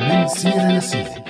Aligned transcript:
من 0.00 0.28
سيرة 0.28 0.78
لسيرة 0.78 1.24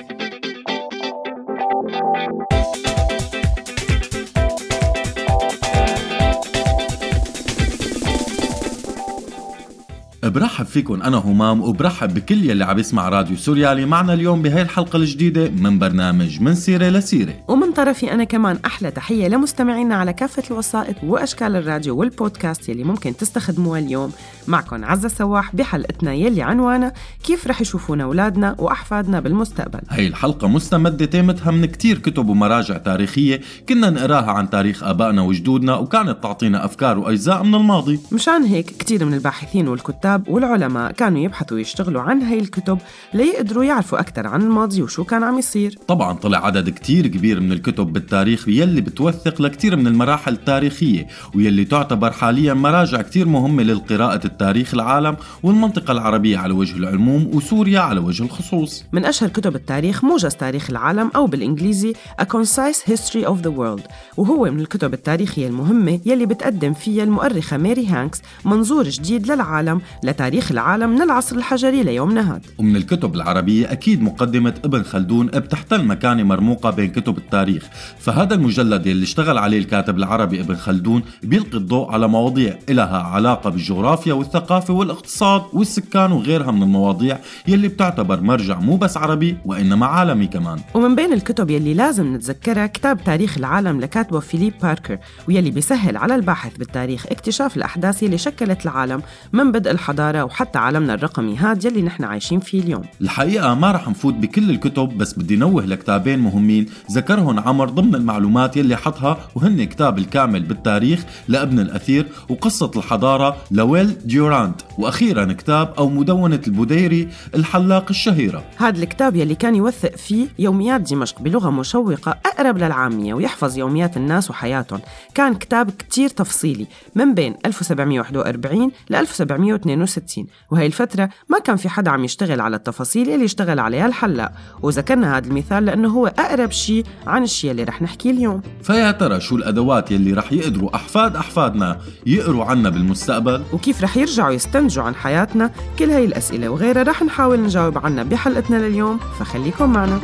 برحب 10.23 10.65
فيكم 10.65 11.01
أنا 11.01 11.17
همام 11.17 11.61
وبرحب 11.61 12.13
بكل 12.13 12.49
يلي 12.49 12.63
عم 12.63 12.79
يسمع 12.79 13.09
راديو 13.09 13.37
سوريالي 13.37 13.85
معنا 13.85 14.13
اليوم 14.13 14.41
بهي 14.41 14.61
الحلقة 14.61 14.97
الجديدة 14.97 15.49
من 15.49 15.79
برنامج 15.79 16.41
من 16.41 16.55
سيرة 16.55 16.89
لسيرة. 16.89 17.33
ومن 17.47 17.72
طرفي 17.73 18.13
أنا 18.13 18.23
كمان. 18.23 18.59
أحلى 18.65 18.91
تحية 18.91 19.27
لمستمعينا 19.27 19.95
على 19.95 20.13
كافة 20.13 20.43
الوسائط 20.51 20.95
وأشكال 21.03 21.55
الراديو 21.55 21.97
والبودكاست 21.97 22.69
يلي 22.69 22.83
ممكن 22.83 23.17
تستخدموها 23.17 23.79
اليوم. 23.79 24.11
معكم 24.47 24.85
عزة 24.85 25.07
سواح 25.07 25.55
بحلقتنا 25.55 26.13
يلي 26.13 26.41
عنوانها 26.41 26.93
كيف 27.23 27.47
رح 27.47 27.61
يشوفونا 27.61 28.03
أولادنا 28.03 28.55
وأحفادنا 28.59 29.19
بالمستقبل؟ 29.19 29.79
هي 29.89 30.07
الحلقة 30.07 30.47
مستمدة 30.47 31.05
تيمتها 31.05 31.51
من 31.51 31.65
كتير 31.65 31.97
كتب 31.97 32.29
ومراجع 32.29 32.77
تاريخية 32.77 33.41
كنا 33.69 33.89
نقراها 33.89 34.31
عن 34.31 34.49
تاريخ 34.49 34.83
آبائنا 34.83 35.21
وجدودنا 35.21 35.75
وكانت 35.75 36.23
تعطينا 36.23 36.65
أفكار 36.65 36.99
وأجزاء 36.99 37.43
من 37.43 37.55
الماضي. 37.55 37.99
مشان 38.11 38.43
هيك 38.43 38.65
كتير 38.65 39.05
من 39.05 39.13
الباحثين 39.13 39.67
والكتاب 39.67 40.29
والعلماء 40.29 40.91
كانوا 40.91 41.19
يبحثوا 41.19 41.57
ويشتغلوا 41.57 42.01
عن 42.01 42.21
هاي 42.21 42.39
الكتب 42.39 42.77
ليقدروا 43.13 43.63
يعرفوا 43.63 43.99
أكثر 43.99 44.27
عن 44.27 44.41
الماضي 44.41 44.81
وشو 44.81 45.03
كان 45.03 45.23
عم 45.23 45.39
يصير. 45.39 45.77
طبعا 45.87 46.13
طلع 46.13 46.45
عدد 46.45 46.69
كتير 46.69 47.07
كبير 47.07 47.39
من 47.39 47.51
الكتب 47.67 47.93
بالتاريخ 47.93 48.47
يلي 48.47 48.81
بتوثق 48.81 49.41
لكتير 49.41 49.75
من 49.75 49.87
المراحل 49.87 50.33
التاريخية 50.33 51.07
ويلي 51.35 51.65
تعتبر 51.65 52.11
حاليا 52.11 52.53
مراجع 52.53 53.01
كتير 53.01 53.27
مهمة 53.27 53.63
للقراءة 53.63 54.27
التاريخ 54.27 54.73
العالم 54.73 55.17
والمنطقة 55.43 55.91
العربية 55.91 56.37
على 56.37 56.53
وجه 56.53 56.77
العموم 56.77 57.29
وسوريا 57.33 57.79
على 57.79 57.99
وجه 57.99 58.23
الخصوص. 58.23 58.83
من 58.93 59.05
أشهر 59.05 59.29
كتب 59.29 59.55
التاريخ 59.55 60.03
موجز 60.03 60.35
تاريخ 60.35 60.69
العالم 60.69 61.11
أو 61.15 61.25
بالإنجليزي 61.25 61.93
A 62.21 62.25
Concise 62.25 62.91
History 62.91 63.25
of 63.25 63.37
the 63.45 63.51
World 63.57 63.81
وهو 64.17 64.51
من 64.51 64.59
الكتب 64.59 64.93
التاريخية 64.93 65.47
المهمة 65.47 65.99
يلي 66.05 66.25
بتقدم 66.25 66.73
فيها 66.73 67.03
المؤرخة 67.03 67.57
ماري 67.57 67.87
هانكس 67.87 68.21
منظور 68.45 68.83
جديد 68.83 69.31
للعالم 69.31 69.81
لتاريخ 70.03 70.51
العالم 70.51 70.89
من 70.89 71.01
العصر 71.01 71.35
الحجري 71.35 71.83
ليومنا 71.83 72.31
هذا 72.31 72.41
ومن 72.57 72.75
الكتب 72.75 73.15
العربية 73.15 73.71
أكيد 73.71 74.01
مقدمة 74.01 74.53
ابن 74.65 74.83
خلدون 74.83 75.25
بتحتل 75.25 75.85
مكانة 75.85 76.23
مرموقة 76.23 76.69
بين 76.69 76.91
كتب 76.91 77.17
التاريخ 77.17 77.52
فهذا 77.99 78.33
المجلد 78.33 78.87
اللي 78.87 79.03
اشتغل 79.03 79.37
عليه 79.37 79.57
الكاتب 79.57 79.97
العربي 79.97 80.41
ابن 80.41 80.55
خلدون 80.55 81.03
بيلقي 81.23 81.57
الضوء 81.57 81.91
على 81.91 82.07
مواضيع 82.07 82.59
إلها 82.69 82.97
علاقة 82.97 83.49
بالجغرافيا 83.49 84.13
والثقافة 84.13 84.73
والاقتصاد 84.73 85.41
والسكان 85.53 86.11
وغيرها 86.11 86.51
من 86.51 86.63
المواضيع 86.63 87.19
يلي 87.47 87.67
بتعتبر 87.67 88.21
مرجع 88.21 88.59
مو 88.59 88.77
بس 88.77 88.97
عربي 88.97 89.37
وإنما 89.45 89.85
عالمي 89.85 90.27
كمان. 90.27 90.59
ومن 90.73 90.95
بين 90.95 91.13
الكتب 91.13 91.49
يلي 91.49 91.73
لازم 91.73 92.15
نتذكرها 92.15 92.67
كتاب 92.67 93.03
تاريخ 93.03 93.37
العالم 93.37 93.81
لكاتبه 93.81 94.19
فيليب 94.19 94.53
باركر 94.63 94.97
ويلي 95.27 95.51
بيسهل 95.51 95.97
على 95.97 96.15
الباحث 96.15 96.57
بالتاريخ 96.57 97.05
اكتشاف 97.11 97.57
الأحداث 97.57 98.03
يلي 98.03 98.17
شكلت 98.17 98.65
العالم 98.65 99.01
من 99.33 99.51
بدء 99.51 99.71
الحضارة 99.71 100.23
وحتى 100.23 100.59
عالمنا 100.59 100.93
الرقمي. 100.93 101.37
هاد 101.37 101.65
يلي 101.65 101.81
نحن 101.81 102.03
عايشين 102.03 102.39
فيه 102.39 102.61
اليوم. 102.61 102.83
الحقيقة 103.01 103.53
ما 103.53 103.71
رح 103.71 103.89
نفوت 103.89 104.13
بكل 104.13 104.49
الكتب 104.49 104.97
بس 104.97 105.13
بدي 105.13 105.35
نوه 105.35 105.65
لكتابين 105.65 106.19
مهمين 106.19 106.65
ذكرهم 106.91 107.29
عمر 107.45 107.69
ضمن 107.69 107.95
المعلومات 107.95 108.57
يلي 108.57 108.75
حطها 108.75 109.17
وهن 109.35 109.63
كتاب 109.63 109.97
الكامل 109.97 110.43
بالتاريخ 110.43 111.05
لابن 111.27 111.59
الأثير 111.59 112.07
وقصة 112.29 112.71
الحضارة 112.75 113.37
لويل 113.51 113.97
ديورانت. 114.05 114.61
وأخيرا 114.77 115.33
كتاب 115.33 115.73
أو 115.77 115.89
مدونة 115.89 116.41
البديري 116.47 117.07
الحلاق 117.35 117.85
الشهيرة. 117.89 118.43
هذا 118.57 118.83
الكتاب 118.83 119.15
يلي 119.15 119.35
كان 119.35 119.55
يوثق 119.55 119.95
فيه 119.95 120.27
يوميات 120.39 120.81
دمشق 120.81 121.21
بلغة 121.21 121.49
مشوقة 121.49 122.17
أقرب 122.25 122.57
للعامية 122.57 123.13
ويحفظ 123.13 123.57
يوميات 123.57 123.97
الناس 123.97 124.29
وحياتهم. 124.29 124.79
كان 125.15 125.35
كتاب 125.35 125.69
كتير 125.69 126.09
تفصيلي 126.09 126.67
من 126.95 127.13
بين 127.13 127.35
1741 127.45 128.71
ل 128.89 128.95
1762 128.95 130.27
وهي 130.51 130.65
الفترة 130.65 131.09
ما 131.29 131.39
كان 131.39 131.55
في 131.55 131.69
حدا 131.69 131.91
عم 131.91 132.03
يشتغل 132.03 132.41
على 132.41 132.55
التفاصيل 132.55 133.09
اللي 133.09 133.25
اشتغل 133.25 133.59
عليها 133.59 133.85
الحلاق. 133.85 134.31
وذكرنا 134.61 135.17
هذا 135.17 135.27
المثال 135.27 135.65
لأنه 135.65 135.89
هو 135.89 136.07
أقرب 136.07 136.51
شيء 136.51 136.85
عن 137.07 137.23
الشيء 137.33 137.51
اللي 137.51 137.63
رح 137.63 137.81
نحكيه 137.81 138.11
اليوم. 138.11 138.41
فيا 138.63 138.91
ترى 138.91 139.21
شو 139.21 139.35
الأدوات 139.35 139.91
يلي 139.91 140.13
رح 140.13 140.31
يقدروا 140.31 140.75
أحفاد 140.75 141.15
أحفادنا 141.15 141.77
يقروا 142.05 142.45
عنا 142.45 142.69
بالمستقبل؟ 142.69 143.41
وكيف 143.53 143.83
رح 143.83 143.97
يرجعوا 143.97 144.31
يستنتجوا 144.31 144.83
عن 144.83 144.95
حياتنا؟ 144.95 145.51
كل 145.79 145.89
هاي 145.89 146.05
الأسئلة 146.05 146.49
وغيرها 146.49 146.83
رح 146.83 147.03
نحاول 147.03 147.41
نجاوب 147.41 147.77
عنها 147.77 148.03
بحلقتنا 148.03 148.55
لليوم 148.55 148.99
فخليكم 149.19 149.73
معنا. 149.73 149.99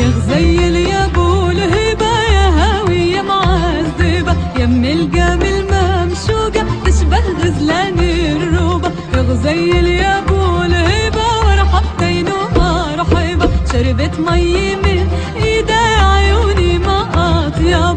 يا 0.00 0.06
غزيل 0.08 0.76
يا 0.76 1.04
أبو 1.06 1.50
الهبه 1.50 2.12
يا 2.36 2.48
هاوية 2.48 3.22
معذبة 3.22 4.36
يم 4.58 4.84
الجمل 4.84 5.64
ممشوقة 5.72 6.66
تشبه 6.84 7.22
غزلان 7.42 7.98
الروبة. 7.98 8.92
يا 9.14 9.20
غزيل 9.20 9.86
يا 9.86 10.18
أبو 10.18 10.62
الهبة 10.62 11.26
ورحبتين 11.46 12.26
ومرحبا 12.28 13.48
شربت 13.72 14.20
مي 14.20 14.76
من 14.76 14.91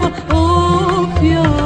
oh, 0.01 1.19
yeah. 1.21 1.64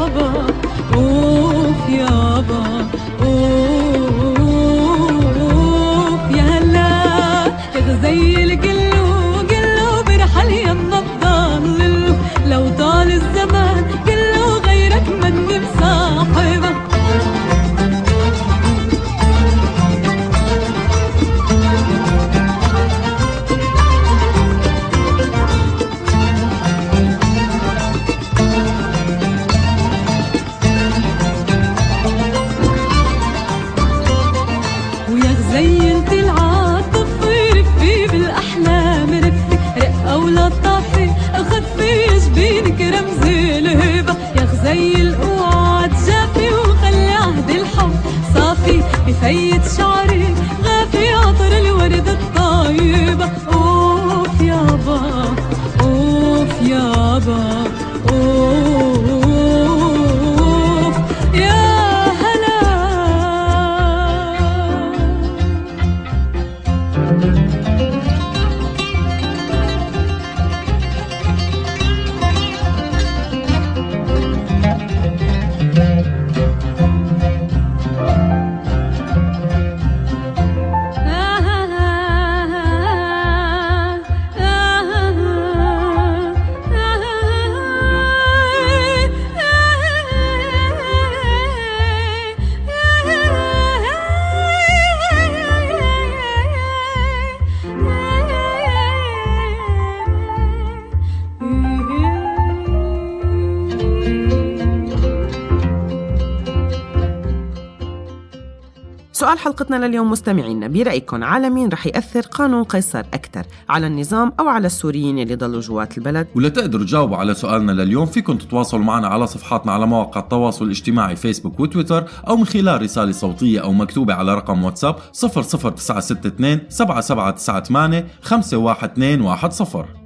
سؤال 109.30 109.40
حلقتنا 109.40 109.88
لليوم 109.88 110.12
مستمعينا 110.12 110.68
برأيكم 110.68 111.24
على 111.24 111.50
مين 111.50 111.70
رح 111.70 111.88
يأثر 111.88 112.22
قانون 112.22 112.64
قيصر 112.64 113.00
أكثر 113.00 113.44
على 113.70 113.88
النظام 113.88 114.34
أو 114.40 114.48
على 114.48 114.68
السوريين 114.68 115.20
اللي 115.20 115.36
ضلوا 115.36 115.62
جوات 115.62 115.98
البلد؟ 115.98 116.28
ولتقدروا 116.36 116.86
تجاوبوا 116.86 117.18
على 117.18 117.34
سؤالنا 117.34 117.72
لليوم 117.72 118.06
فيكم 118.06 118.38
تتواصلوا 118.38 118.84
معنا 118.84 119.08
على 119.08 119.28
صفحاتنا 119.28 119.72
على 119.72 119.88
مواقع 119.88 120.22
التواصل 120.22 120.66
الاجتماعي 120.66 121.16
فيسبوك 121.16 121.60
وتويتر 121.60 122.06
أو 122.28 122.38
من 122.38 122.46
خلال 122.46 122.82
رسالة 122.82 123.12
صوتية 123.12 123.60
أو 123.60 123.74
مكتوبة 123.74 124.14
على 124.14 124.36
رقم 124.36 124.64
واتساب 124.64 124.96
00962 125.14 126.60
7798 126.70 128.04
512 128.22 129.99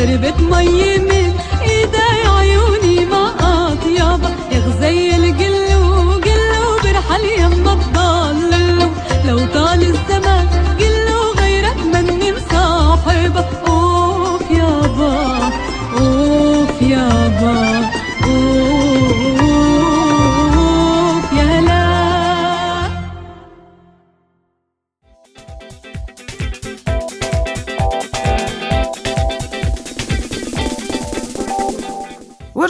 شربت 0.00 0.40
مي 0.40 0.98
من 0.98 1.19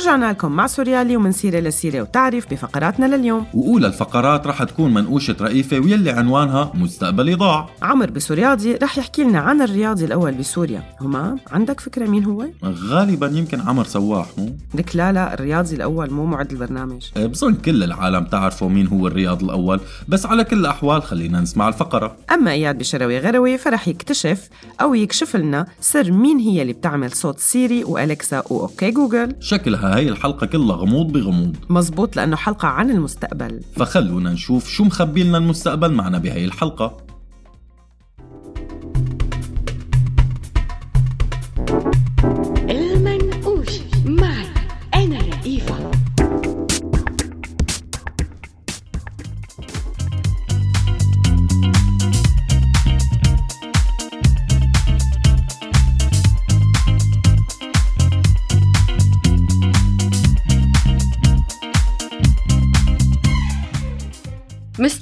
ورجعنا 0.01 0.33
لكم 0.33 0.53
مع 0.53 0.67
سوريالي 0.67 1.17
ومن 1.17 1.33
سيرة 1.33 1.61
لسيرة 1.61 2.03
وتعرف 2.03 2.51
بفقراتنا 2.51 3.17
لليوم. 3.17 3.47
وأولى 3.55 3.87
الفقرات 3.87 4.47
رح 4.47 4.63
تكون 4.63 4.95
منقوشة 4.95 5.37
رئيفة 5.41 5.79
ويلي 5.79 6.11
عنوانها 6.11 6.73
مستقبلي 6.75 7.35
ضاع 7.35 7.69
عمر 7.83 8.11
بسورياضي 8.11 8.75
رح 8.75 8.99
يحكي 8.99 9.25
لنا 9.25 9.39
عن 9.39 9.63
الرياضي 9.63 10.05
الأول 10.05 10.33
بسوريا. 10.33 10.83
همام 11.01 11.37
عندك 11.51 11.81
فكرة 11.81 12.07
مين 12.07 12.25
هو؟ 12.25 12.47
غالبا 12.65 13.27
يمكن 13.27 13.61
عمر 13.61 13.85
سواح 13.85 14.27
مو؟ 14.39 14.57
لك 14.75 14.97
لا 14.97 15.13
لا 15.13 15.35
الرياضي 15.35 15.77
الأول 15.77 16.11
مو 16.11 16.27
معد 16.27 16.53
البرنامج. 16.53 17.03
إيه، 17.17 17.27
بظن 17.27 17.55
كل 17.55 17.83
العالم 17.83 18.25
تعرفوا 18.25 18.69
مين 18.69 18.87
هو 18.87 19.07
الرياضي 19.07 19.45
الأول 19.45 19.81
بس 20.09 20.27
على 20.27 20.45
كل 20.45 20.59
الأحوال 20.59 21.03
خلينا 21.03 21.41
نسمع 21.41 21.69
الفقرة. 21.69 22.17
أما 22.33 22.51
إياد 22.51 22.79
بشروي 22.79 23.19
غروي 23.19 23.59
فرح 23.59 23.89
يكتشف 23.89 24.49
أو 24.81 24.95
يكشف 24.95 25.37
لنا 25.37 25.67
سر 25.81 26.13
مين 26.13 26.39
هي 26.39 26.63
اللي 26.63 26.73
بتعمل 26.73 27.13
صوت 27.13 27.39
سيري 27.39 27.85
وأليكسا 27.85 28.43
و 28.51 28.64
OK 28.64 28.91
Google. 28.91 29.35
شكلها 29.41 29.90
هاي 29.97 30.09
الحلقة 30.09 30.47
كلها 30.47 30.77
غموض 30.77 31.13
بغموض. 31.13 31.57
مزبوط 31.71 32.17
لأنه 32.17 32.37
حلقة 32.37 32.69
عن 32.69 32.91
المستقبل. 32.91 33.61
فخلونا 33.77 34.33
نشوف 34.33 34.69
شو 34.69 34.85
مخبي 34.85 35.23
لنا 35.23 35.39
المستقبل 35.39 35.93
معنا 35.93 36.19
بهاي 36.19 36.45
الحلقة. 36.45 36.97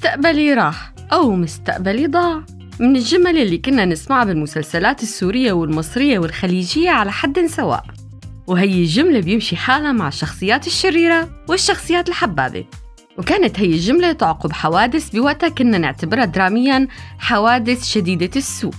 مستقبلي 0.08 0.54
راح 0.54 0.92
أو 1.12 1.34
مستقبلي 1.34 2.06
ضاع. 2.06 2.42
من 2.80 2.96
الجمل 2.96 3.38
اللي 3.38 3.58
كنا 3.58 3.84
نسمعها 3.84 4.24
بالمسلسلات 4.24 5.02
السورية 5.02 5.52
والمصرية 5.52 6.18
والخليجية 6.18 6.90
على 6.90 7.12
حد 7.12 7.46
سواء. 7.46 7.84
وهي 8.46 8.82
الجملة 8.82 9.20
بيمشي 9.20 9.56
حالها 9.56 9.92
مع 9.92 10.08
الشخصيات 10.08 10.66
الشريرة 10.66 11.28
والشخصيات 11.48 12.08
الحبابة. 12.08 12.64
وكانت 13.18 13.60
هي 13.60 13.66
الجملة 13.66 14.12
تعقب 14.12 14.52
حوادث 14.52 15.10
بوقتها 15.10 15.48
كنا 15.48 15.78
نعتبرها 15.78 16.24
دراميا 16.24 16.88
حوادث 17.18 17.84
شديدة 17.84 18.30
السوء. 18.36 18.74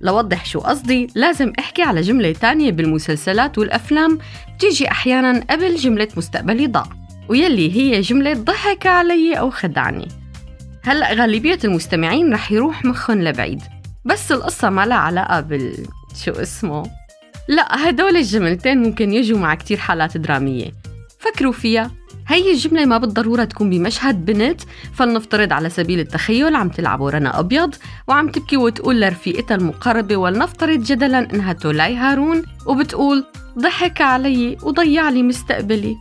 لوضح 0.00 0.44
شو 0.46 0.60
قصدي 0.60 1.06
لازم 1.14 1.52
أحكي 1.58 1.82
على 1.82 2.00
جملة 2.00 2.32
تانية 2.32 2.70
بالمسلسلات 2.70 3.58
والأفلام 3.58 4.18
بتيجي 4.56 4.90
أحيانا 4.90 5.44
قبل 5.50 5.76
جملة 5.76 6.08
مستقبلي 6.16 6.66
ضاع. 6.66 6.86
ويلي 7.28 7.76
هي 7.76 8.00
جملة 8.00 8.32
ضحك 8.32 8.86
علي 8.86 9.34
أو 9.34 9.50
خدعني. 9.50 10.19
هلأ 10.84 11.14
غالبية 11.14 11.58
المستمعين 11.64 12.32
رح 12.32 12.52
يروح 12.52 12.84
مخن 12.84 13.20
لبعيد. 13.20 13.62
بس 14.04 14.32
القصة 14.32 14.70
ما 14.70 14.86
لها 14.86 14.96
علاقة 14.96 15.40
بال 15.40 15.86
شو 16.24 16.30
اسمه؟ 16.30 16.82
لا 17.48 17.88
هدول 17.88 18.16
الجملتين 18.16 18.82
ممكن 18.82 19.12
يجوا 19.12 19.38
مع 19.38 19.54
كتير 19.54 19.76
حالات 19.76 20.16
درامية. 20.16 20.70
فكروا 21.18 21.52
فيها. 21.52 21.90
هي 22.28 22.52
الجملة 22.52 22.84
ما 22.84 22.98
بالضرورة 22.98 23.44
تكون 23.44 23.70
بمشهد 23.70 24.24
بنت 24.24 24.60
فلنفترض 24.94 25.52
على 25.52 25.70
سبيل 25.70 26.00
التخيل 26.00 26.54
عم 26.54 26.68
تلعب 26.68 27.00
ورنا 27.00 27.38
أبيض 27.38 27.74
وعم 28.08 28.28
تبكي 28.28 28.56
وتقول 28.56 29.00
لرفيقتها 29.00 29.54
المقربة 29.54 30.16
ولنفترض 30.16 30.82
جدلا 30.82 31.18
إنها 31.34 31.52
تولاي 31.52 31.96
هارون 31.96 32.42
وبتقول 32.66 33.24
ضحك 33.58 34.00
علي 34.00 34.56
وضيع 34.62 35.08
لي 35.08 35.22
مستقبلي 35.22 35.96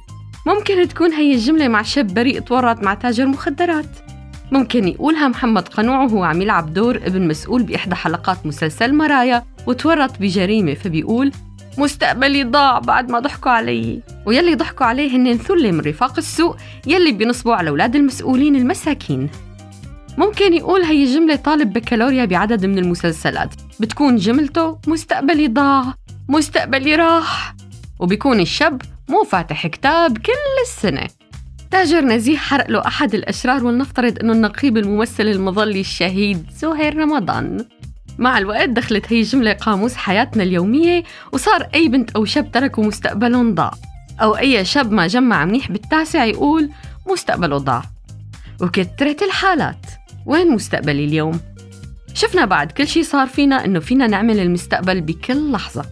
ممكن 0.46 0.88
تكون 0.88 1.12
هي 1.12 1.34
الجملة 1.34 1.68
مع 1.68 1.82
شاب 1.82 2.14
بريء 2.14 2.40
تورط 2.40 2.84
مع 2.84 2.94
تاجر 2.94 3.26
مخدرات. 3.26 4.09
ممكن 4.52 4.88
يقولها 4.88 5.28
محمد 5.28 5.68
قنوع 5.68 6.04
وهو 6.04 6.24
عم 6.24 6.42
يلعب 6.42 6.74
دور 6.74 6.96
ابن 6.96 7.28
مسؤول 7.28 7.64
بإحدى 7.64 7.96
حلقات 7.96 8.46
مسلسل 8.46 8.94
مرايا 8.94 9.44
وتورط 9.68 10.12
بجريمة 10.20 10.74
فبيقول 10.74 11.32
مستقبلي 11.78 12.44
ضاع 12.44 12.80
بعد 12.80 13.12
ما 13.12 13.20
ضحكوا 13.20 13.52
علي. 13.52 14.02
ويلي 14.26 14.56
ضحكوا 14.56 14.86
عليه 14.86 15.18
هن 15.18 15.38
ثلة 15.38 15.72
من 15.72 15.80
رفاق 15.80 16.18
السوق 16.18 16.58
يلي 16.88 17.12
بينصبوا 17.12 17.56
على 17.56 17.70
أولاد 17.70 17.96
المسؤولين 17.96 18.56
المساكين. 18.56 19.30
ممكن 20.18 20.54
يقول 20.54 20.82
هي 20.82 21.06
جملة 21.06 21.36
طالب 21.36 21.74
بكالوريا 21.74 22.26
بعدد 22.26 22.66
من 22.66 22.78
المسلسلات 22.78 23.50
بتكون 23.80 24.16
جملته 24.16 24.78
مستقبلي 24.88 25.48
ضاع 25.48 25.94
مستقبلي 26.30 26.96
راح. 26.96 27.56
وبيكون 28.00 28.40
الشاب 28.40 28.82
مو 29.10 29.24
فاتح 29.24 29.68
كتاب 29.68 30.18
كل 30.18 30.32
السنة. 30.68 31.08
تاجر 31.72 32.02
نزيه 32.02 32.38
حرق 32.38 32.70
له 32.70 32.88
أحد 32.88 33.16
الأشرار 33.16 33.66
ولنفترض 33.66 34.20
أنه 34.20 34.34
النقيب 34.34 34.78
الممثل 34.78 35.24
المظلي 35.24 35.80
الشهيد 35.80 36.46
زهير 36.52 36.98
رمضان. 36.98 37.66
مع 38.18 38.38
الوقت 38.38 38.70
دخلت 38.70 39.14
هي 39.14 39.20
الجملة 39.20 39.54
قاموس 39.54 39.96
حياتنا 39.96 40.44
اليومية 40.44 41.04
وصار 41.32 41.68
أي 41.76 41.88
بنت 41.88 42.12
أو 42.12 42.26
شاب 42.26 42.52
تركوا 42.52 42.84
مستقبلهم 42.84 43.56
ضاع. 43.56 43.72
أو 44.22 44.38
أي 44.38 44.66
شاب 44.66 44.92
ما 44.92 45.08
جمع 45.08 45.46
منيح 45.46 45.72
بالتاسع 45.72 46.26
يقول 46.26 46.70
مستقبله 47.12 47.58
ضاع. 47.58 47.84
وكترت 48.62 49.24
الحالات. 49.24 49.86
وين 50.26 50.52
مستقبلي 50.52 51.06
اليوم؟ 51.06 51.40
شفنا 52.14 52.46
بعد 52.46 52.72
كل 52.72 52.88
شي 52.88 53.04
صار 53.04 53.28
فينا 53.28 53.66
إنه 53.66 53.80
فينا 53.80 54.08
نعمل 54.08 54.40
المستقبل 54.40 55.02
بكل 55.02 55.52
لحظة. 55.52 55.86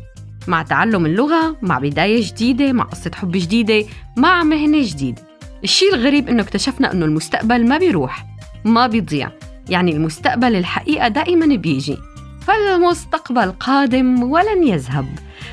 مع 0.47 0.63
تعلم 0.63 1.05
اللغة 1.05 1.57
مع 1.61 1.79
بداية 1.79 2.27
جديدة 2.27 2.73
مع 2.73 2.83
قصة 2.83 3.11
حب 3.15 3.31
جديدة 3.31 3.85
مع 4.17 4.43
مهنة 4.43 4.81
جديدة. 4.81 5.26
الشي 5.63 5.85
الغريب 5.93 6.29
إنه 6.29 6.41
اكتشفنا 6.43 6.93
إنه 6.93 7.05
المستقبل 7.05 7.67
ما 7.67 7.77
بيروح 7.77 8.25
ما 8.65 8.87
بيضيع. 8.87 9.31
يعني 9.69 9.91
المستقبل 9.91 10.55
الحقيقة 10.55 11.07
دائما 11.07 11.55
بيجي. 11.55 11.97
فالمستقبل 12.41 13.51
قادم 13.51 14.23
ولن 14.23 14.63
يذهب. 14.63 15.05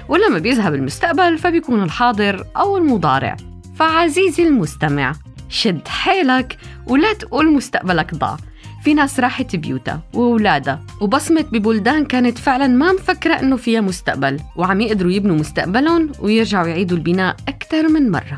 ولما 0.08 0.38
بيذهب 0.38 0.74
المستقبل 0.74 1.38
فبيكون 1.38 1.82
الحاضر 1.82 2.44
أو 2.56 2.76
المضارع. 2.76 3.36
فعزيزي 3.76 4.42
المستمع 4.42 5.12
شد 5.48 5.88
حيلك 5.88 6.58
ولا 6.86 7.12
تقول 7.12 7.52
مستقبلك 7.52 8.14
ضاع. 8.14 8.36
في 8.84 8.94
ناس 8.94 9.20
راحت 9.20 9.56
بيوتها 9.56 10.00
وأولادها 10.14 10.80
وبصمت 11.00 11.46
ببلدان 11.52 12.04
كانت 12.04 12.38
فعلا 12.38 12.66
ما 12.66 12.92
مفكرة 12.92 13.34
إنه 13.34 13.56
فيها 13.56 13.80
مستقبل. 13.80 14.40
وعم 14.56 14.80
يقدروا 14.80 15.12
يبنوا 15.12 15.36
مستقبلهم 15.36 16.12
ويرجعوا 16.20 16.66
يعيدوا 16.66 16.96
البناء 16.96 17.36
أكثر 17.48 17.88
من 17.88 18.10
مرة. 18.10 18.36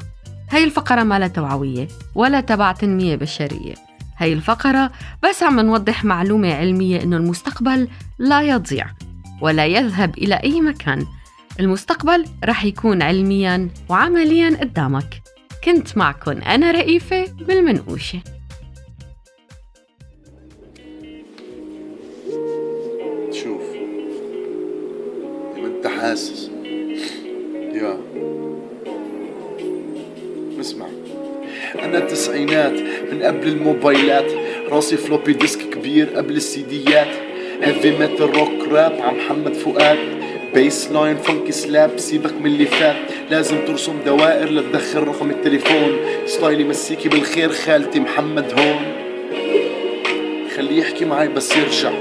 هاي 0.50 0.64
الفقرة 0.64 1.02
ما 1.02 1.28
توعوية 1.28 1.88
ولا 2.14 2.40
تبع 2.40 2.72
تنمية 2.72 3.16
بشرية. 3.16 3.74
هاي 4.18 4.32
الفقرة 4.32 4.92
بس 5.22 5.42
عم 5.42 5.60
نوضح 5.60 6.04
معلومة 6.04 6.54
علمية 6.54 7.02
إنه 7.02 7.16
المستقبل 7.16 7.88
لا 8.18 8.42
يضيع 8.42 8.86
ولا 9.40 9.66
يذهب 9.66 10.18
إلى 10.18 10.34
أي 10.34 10.60
مكان. 10.60 11.06
المستقبل 11.60 12.24
رح 12.44 12.64
يكون 12.64 13.02
علميا 13.02 13.68
وعمليا 13.88 14.56
قدامك. 14.60 15.22
كنت 15.64 15.96
معكم 15.98 16.30
أنا 16.30 16.70
رئيفة 16.70 17.26
بالمنقوشة. 17.26 18.20
شوف 23.32 23.62
أنت 25.64 25.86
حاسس. 25.86 26.50
يا. 27.72 28.15
اسمع 30.66 30.87
أنا 31.82 31.99
التسعينات 31.99 32.73
من 33.12 33.23
قبل 33.23 33.49
الموبايلات. 33.49 34.32
راسي 34.70 34.96
floppy 34.96 35.32
disk 35.32 35.60
كبير 35.61 36.08
قبل 36.16 36.37
السيديات. 36.37 37.08
heavy 37.62 37.90
metal 37.98 38.36
rock 38.36 38.68
rap 38.70 39.00
عم 39.00 39.16
محمد 39.16 39.54
فؤاد. 39.54 39.99
bass 40.54 40.90
line 40.92 41.16
funky 41.16 41.52
slap 41.52 41.90
سيبك 41.96 42.32
من 42.40 42.46
اللي 42.46 42.66
فات. 42.66 42.96
لازم 43.30 43.56
ترسم 43.66 43.99
دوائر 44.06 44.50
لتدخل 44.50 44.99
رقم 45.02 45.30
التليفون. 45.30 45.96
style 46.26 46.64
يمسيكي 46.64 47.08
بالخير 47.08 47.52
خالتي 47.52 48.00
محمد 48.00 48.52
هون. 48.61 48.85
خليه 50.56 50.80
يحكي 50.80 51.04
معي 51.04 51.28
بس 51.28 51.56
يرجع. 51.56 51.92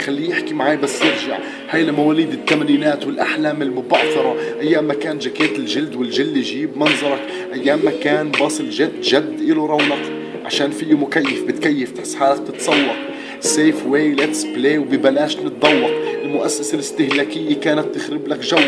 خليه 0.00 0.30
يحكي 0.30 0.54
معي 0.54 0.76
بس 0.76 1.02
يرجع. 1.02 1.38
هاي 1.74 1.84
لمواليد 1.84 2.32
الثمانينات 2.32 3.06
والأحلام 3.06 3.62
المبعثرة. 3.62 4.36
أيام 4.60 4.84
ما 4.84 4.94
كان 4.94 5.18
جاكيت 5.18 5.58
الجلد 5.58 5.94
والجل 5.94 6.36
يجيب 6.36 6.78
منظرك. 6.78 7.20
أيام 7.52 7.80
ما 7.84 7.90
كان 8.02 8.30
باص 8.30 8.60
الجد 8.60 9.00
جد 9.00 9.40
إله 9.40 9.66
رونق. 9.66 9.98
عشان 10.44 10.70
فيه 10.70 10.94
مكيف 10.94 11.44
بتكيف 11.44 11.90
تحس 11.90 12.14
حالك 12.14 12.48
تتسوق 12.48 12.96
Safeway 13.40 13.86
let's 13.86 14.44
play 14.44 14.78
وببلاش 14.78 15.36
نتذوق 15.36 15.90
المؤسسة 16.24 16.74
الاستهلاكية 16.74 17.54
كانت 17.54 17.94
تخرب 17.94 18.28
لك 18.28 18.40
جوك. 18.40 18.60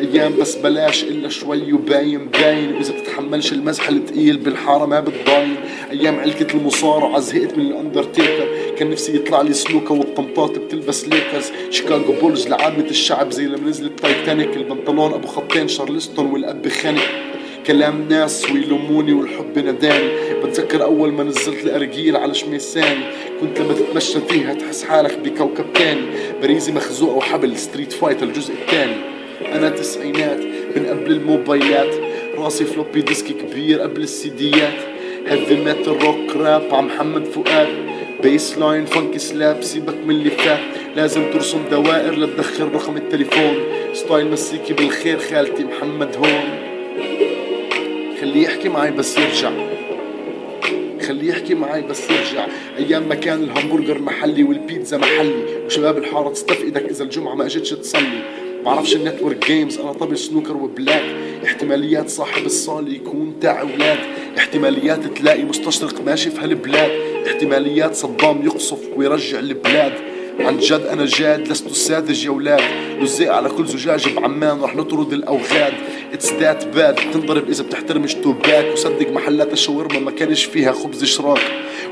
أيام 0.00 0.32
بس 0.40 0.56
بلاش 0.56 1.04
إلا 1.04 1.28
شوي 1.28 1.72
وباين 1.72 2.28
باين. 2.28 2.74
وإذا 2.74 2.92
بتتحملش 2.92 3.52
المزح 3.52 3.88
الثقيل 3.88 4.36
بالحارة 4.36 4.86
ما 4.86 5.00
بتضاين. 5.00 5.56
أيام 5.90 6.20
علكة 6.20 6.56
المصارعة 6.56 7.20
زهقت 7.20 7.58
من 7.58 7.66
الأندرتيكر. 7.66 8.48
كان 8.78 8.90
نفسي 8.90 9.16
يطلع 9.16 9.42
لي 9.42 9.52
سلوكة 9.52 9.94
والطمطات 10.18 10.58
بتلبس 10.58 11.08
ليكرز. 11.08 11.52
شيكاغو 11.70 12.12
بولز 12.20 12.48
لعامة 12.48 12.84
الشعب 12.90 13.30
زي 13.30 13.46
لما 13.46 13.68
نزلت 13.68 14.00
تايتانيك 14.00 14.56
البنطلون 14.56 15.12
أبو 15.12 15.26
خطين 15.26 15.68
شارلستون 15.68 16.26
والأب 16.26 16.68
خانق 16.68 17.02
كلام 17.66 18.08
ناس 18.08 18.50
ويلوموني 18.50 19.12
والحب 19.12 19.58
نداني. 19.58 20.08
بتذكر 20.42 20.82
أول 20.82 21.12
ما 21.12 21.24
نزلت 21.24 21.64
الأرجيل 21.64 22.16
على 22.16 22.34
شميساني 22.34 23.04
كنت 23.40 23.60
لما 23.60 23.72
تتمشى 23.72 24.20
فيها 24.20 24.54
تحس 24.54 24.84
حالك 24.84 25.18
بكوكب 25.18 25.72
تاني. 25.74 26.06
باريزي 26.40 26.72
مخزوقة 26.72 27.16
وحبل 27.16 27.56
Street 27.56 27.92
Fighter 27.92 28.26
الجزء 28.26 28.54
الثاني 28.54 28.96
أنا 29.52 29.70
تسعينات 29.70 30.40
من 30.76 30.86
قبل 30.86 31.12
الموبايلات. 31.12 31.94
راسي 32.38 32.64
floppy 32.64 33.00
disk 33.00 33.26
كبير 33.26 33.80
قبل 33.80 34.02
السيديات. 34.02 34.78
heavy 35.26 35.54
metal 35.54 36.02
rock 36.02 36.36
rap 36.36 36.74
عم 36.74 36.86
محمد 36.86 37.24
فؤاد. 37.24 37.68
bass 38.22 38.58
line 38.58 38.84
funky 38.84 39.18
slap 39.18 39.62
سيبك 39.62 39.94
من 40.04 40.10
اللي 40.10 40.30
فات. 40.30 40.60
لازم 40.96 41.30
ترسم 41.32 41.62
دوائر 41.70 42.18
لتدخل 42.18 42.64
رقم 42.64 42.96
التليفون. 42.96 43.54
style 43.92 44.30
يمسيكي 44.30 44.72
بالخير 44.72 45.18
خالتي 45.18 45.64
محمد 45.64 46.16
هون. 46.16 46.58
خليه 48.20 48.42
يحكي 48.42 48.68
معي 48.68 48.90
بس 48.90 49.18
يرجع. 49.18 49.50
خليه 51.08 51.28
يحكي 51.28 51.54
معي 51.54 51.82
بس 51.82 52.10
يرجع. 52.10 52.46
أيام 52.78 53.08
ما 53.08 53.14
كان 53.14 53.42
الهمبرجر 53.42 53.98
محلي 53.98 54.42
والبيتزا 54.42 54.96
محلي 54.96 55.44
وشباب 55.66 55.98
الحارة 55.98 56.28
تستفقدك 56.28 56.84
إذا 56.90 57.04
الجمعة 57.04 57.34
ما 57.34 57.46
اجتش 57.46 57.70
تصلي. 57.70 58.22
بعرفش 58.64 58.96
ال 58.96 59.02
network 59.02 59.46
games 59.46 59.78
أنا 59.78 59.92
طبل 59.92 60.18
سنوكر 60.18 60.56
و 60.56 60.63
black. 60.63 61.02
احتماليات 61.44 62.08
صاحب 62.08 62.46
الصالة 62.46 62.94
يكون 62.94 63.34
تاع 63.40 63.60
أولاد. 63.60 63.98
احتماليات 64.38 65.04
تلاقي 65.18 65.44
مستشرق 65.44 66.00
ماشي 66.06 66.30
في 66.30 66.40
هالبلاد. 66.40 66.90
احتماليات 67.26 67.94
صدام 67.94 68.46
يقصف 68.46 68.78
ويرجع 68.96 69.38
البلاد. 69.38 69.92
عن 70.40 70.58
جد 70.58 70.80
أنا 70.80 71.04
جاد 71.06 71.48
لست 71.48 71.68
ساذج 71.68 72.24
يا 72.24 72.30
ولاد 72.30 72.62
لزق 73.00 73.32
على 73.32 73.48
كل 73.48 73.66
زجاج 73.66 74.08
بعمان 74.14 74.60
رح 74.60 74.76
نطرد 74.76 75.12
الأوغاد. 75.12 75.72
it's 76.12 76.32
that 76.32 76.66
bad 76.66 76.94
تنضرب 76.94 77.48
إذا 77.48 77.64
بتحترمش 77.64 78.14
توباك 78.14 78.72
وصدق 78.72 79.10
محلات 79.10 79.52
الشاورما 79.52 79.98
ما 79.98 80.10
كانش 80.10 80.44
فيها 80.44 80.72
خبز 80.72 81.04
شراك 81.04 81.40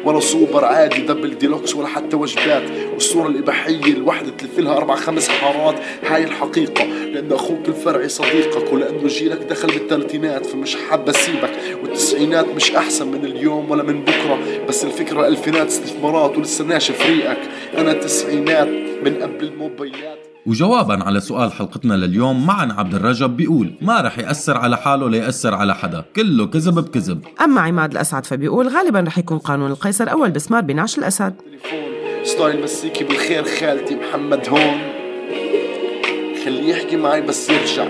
ولا 0.06 0.20
سوبر 0.20 0.64
عادي 0.64 1.00
double 1.00 1.38
deluxe 1.38 1.74
ولا 1.74 1.86
حتى 1.86 2.16
وجبات 2.16 2.62
والصورة 2.92 3.28
الإباحية 3.28 3.92
الوحدة 3.92 4.30
تلف 4.30 4.58
لها 4.58 4.76
أربع 4.76 4.94
خمس 4.94 5.28
حارات. 5.28 5.74
هاي 6.06 6.24
الحقيقة. 6.24 6.84
لأن 6.84 7.32
أخوك 7.32 7.68
الفرعي 7.68 8.08
صديقك 8.08 8.72
ولأنه 8.72 9.06
جيلك 9.06 9.38
دخل 9.38 9.68
بالثلاثينات 9.68 10.46
فمش 10.46 10.76
حابة 10.90 11.10
أسيبك. 11.10 11.50
والتسعينات 11.82 12.46
مش 12.48 12.70
أحسن 12.70 13.08
من 13.08 13.24
اليوم 13.24 13.70
ولا 13.70 13.82
من 13.82 14.00
بكرة. 14.00 14.38
بس 14.68 14.84
الفكرة 14.84 15.20
الألفينات 15.20 15.66
استثمارات 15.66 16.38
ولسه 16.38 16.64
ناشف 16.64 17.06
ريقك. 17.06 17.40
أنا 17.78 17.92
التسعينات 17.92 18.68
من 19.02 19.18
قبل 19.22 19.44
الموبايلات. 19.44 20.25
وجوابا 20.46 21.04
على 21.04 21.20
سؤال 21.20 21.52
حلقتنا 21.52 21.94
لليوم 21.94 22.46
معن 22.46 22.70
عبد 22.70 22.94
الرجب 22.94 23.36
بيقول 23.36 23.74
ما 23.80 24.00
رح 24.00 24.18
يأثر 24.18 24.56
على 24.56 24.76
حاله 24.76 25.10
ليأثر 25.10 25.54
على 25.54 25.74
حدا 25.74 26.04
كله 26.16 26.46
كذب 26.46 26.74
بكذب. 26.74 27.20
أما 27.44 27.60
عماد 27.60 27.92
الأسعد 27.92 28.26
فبيقول 28.26 28.68
غالبا 28.68 29.00
رح 29.00 29.18
يكون 29.18 29.38
قانون 29.38 29.70
القيصر 29.70 30.10
أول 30.12 30.30
بسمار 30.30 30.62
بنعش 30.62 30.98
الأسد. 30.98 31.34
تليفون 31.34 32.24
ستايل 32.24 32.62
مسيكي 32.62 33.04
بالخير 33.04 33.44
خالتي 33.44 33.96
محمد 33.96 34.48
هون. 34.48 34.78
خليه 36.44 36.70
يحكي 36.70 36.96
معي 36.96 37.20
بس 37.20 37.50
يرجع. 37.50 37.86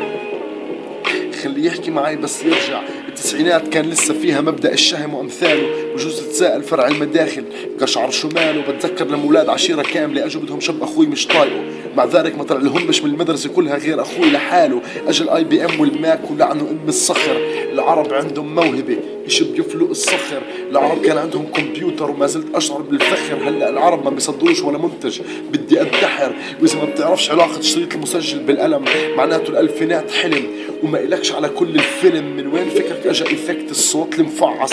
خليه 1.42 1.66
يحكي 1.66 1.90
معي 1.90 2.16
بس 2.16 2.44
يرجع. 2.44 2.82
التسعينات 3.16 3.68
كان 3.68 3.90
لسه 3.90 4.14
فيها 4.14 4.40
مبدأ 4.40 4.72
الشهم 4.72 5.14
وأمثاله 5.14 5.94
بجوز 5.94 6.20
تساءل 6.20 6.62
فرع 6.62 6.88
المداخل. 6.88 7.44
قشعر 7.80 8.10
شو 8.10 8.28
ماله 8.28 8.72
بتذكر 8.72 9.04
لما 9.06 9.22
أولاد 9.24 9.48
عشيرة 9.48 9.82
كاملة 9.82 10.24
أجوا 10.24 10.42
بدهم 10.42 10.60
شب 10.60 10.82
أخوي 10.82 11.06
مش 11.06 11.26
طايقه. 11.26 11.62
مع 11.96 12.04
ذلك 12.04 12.38
ما 12.38 12.44
طلع 12.44 12.60
لهمش 12.60 13.02
من 13.02 13.10
المدرسة 13.10 13.48
كلها 13.48 13.76
غير 13.76 14.02
أخوي 14.02 14.30
لحاله. 14.30 14.82
أجى 15.08 15.22
ال 15.24 15.44
IBM 15.44 15.80
والماك 15.80 16.30
ولعنوا 16.30 16.70
أم 16.70 16.88
الصخر. 16.88 17.36
العرب 17.72 18.14
عندهم 18.14 18.54
موهبة. 18.54 18.96
يشب 19.26 19.58
يفلق 19.58 19.88
الصخر. 19.90 20.42
العرب 20.70 21.02
كان 21.02 21.18
عندهم 21.18 21.46
كمبيوتر 21.46 22.10
وما 22.10 22.26
زلت 22.26 22.54
أشعر 22.54 22.82
بالفخر. 22.82 23.48
هلا 23.48 23.68
العرب 23.68 24.04
ما 24.04 24.10
بيصدروش 24.10 24.62
ولا 24.62 24.78
منتج. 24.78 25.20
بدي 25.52 25.80
أنتحر 25.80 26.32
وإذا 26.62 26.78
ما 26.78 26.84
بتعرفش 26.84 27.30
علاقة 27.30 27.60
شريط 27.60 27.94
المسجل 27.94 28.38
بالقلم 28.38 28.84
معناته 29.16 29.50
الألفينات 29.50 30.10
حلم. 30.10 30.46
وما 30.82 31.00
إلكش 31.00 31.32
على 31.32 31.48
كل 31.48 31.74
الفيلم. 31.74 32.36
من 32.36 32.46
وين 32.46 32.68
فكرك 32.68 33.06
أجا 33.06 33.24
effect 33.24 33.70
الصوت 33.70 34.18
المفعص؟ 34.18 34.72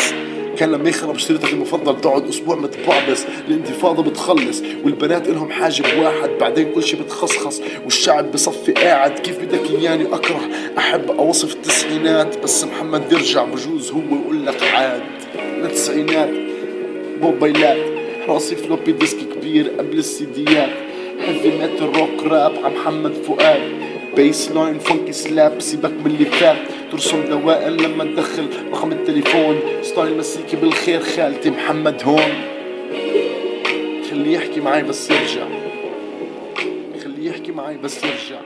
كان 0.57 0.71
لما 0.71 0.89
يخرب 0.89 1.17
شريطك 1.17 1.53
المفضل 1.53 2.01
تقعد 2.01 2.27
أسبوع 2.27 2.55
متبعبس 2.55 3.25
الانتفاضه 3.47 4.03
بتخلص 4.03 4.61
والبنات 4.83 5.29
إلهم 5.29 5.51
حاجب 5.51 5.85
واحد 5.99 6.29
بعدين 6.39 6.71
كل 6.71 6.83
شي 6.83 6.97
بتخصخص 6.97 7.61
والشعب 7.83 8.31
بصفي 8.31 8.71
قاعد 8.71 9.19
كيف 9.19 9.39
بدك 9.39 9.69
إياني 9.71 10.15
أكره؟ 10.15 10.41
أحب 10.77 11.11
أوصف 11.11 11.53
التسعينات 11.53 12.43
بس 12.43 12.63
محمد 12.63 13.11
يرجع 13.11 13.43
بجوز 13.43 13.91
هو 13.91 13.99
يقول 13.99 14.45
لك 14.45 14.63
عاد. 14.63 15.01
التسعينات 15.63 16.29
موبايلات 17.21 17.77
راسي 18.27 18.55
floppy 18.55 18.91
disk 18.91 19.17
كبير 19.17 19.69
قبل 19.79 19.97
السيديات 19.97 20.69
heavy 21.21 21.49
metal 21.49 21.95
rock 21.95 22.23
rap 22.23 22.51
عم 22.65 22.73
محمد 22.73 23.13
فؤاد. 23.13 23.82
bass 24.15 24.51
line 24.51 24.79
funky 24.79 25.11
slap 25.11 25.61
سيبك 25.61 25.91
من 25.91 26.05
اللي 26.05 26.25
فات 26.25 26.57
ترسم 26.91 27.23
دوائر 27.25 27.69
لما 27.69 28.03
تدخل 28.03 28.47
رقم 28.71 28.91
التليفون 28.91 29.59
ستايل 29.81 30.17
مسيكي 30.17 30.55
بالخير 30.55 30.99
خالتي 30.99 31.49
محمد 31.49 32.03
هون 32.03 32.33
خليه 34.09 34.37
يحكي 34.37 34.59
معي 34.59 34.83
بس 34.83 35.09
يرجع 35.09 35.47
خليه 37.03 37.29
يحكي 37.29 37.51
معي 37.51 37.77
بس 37.77 38.03
يرجع 38.03 38.41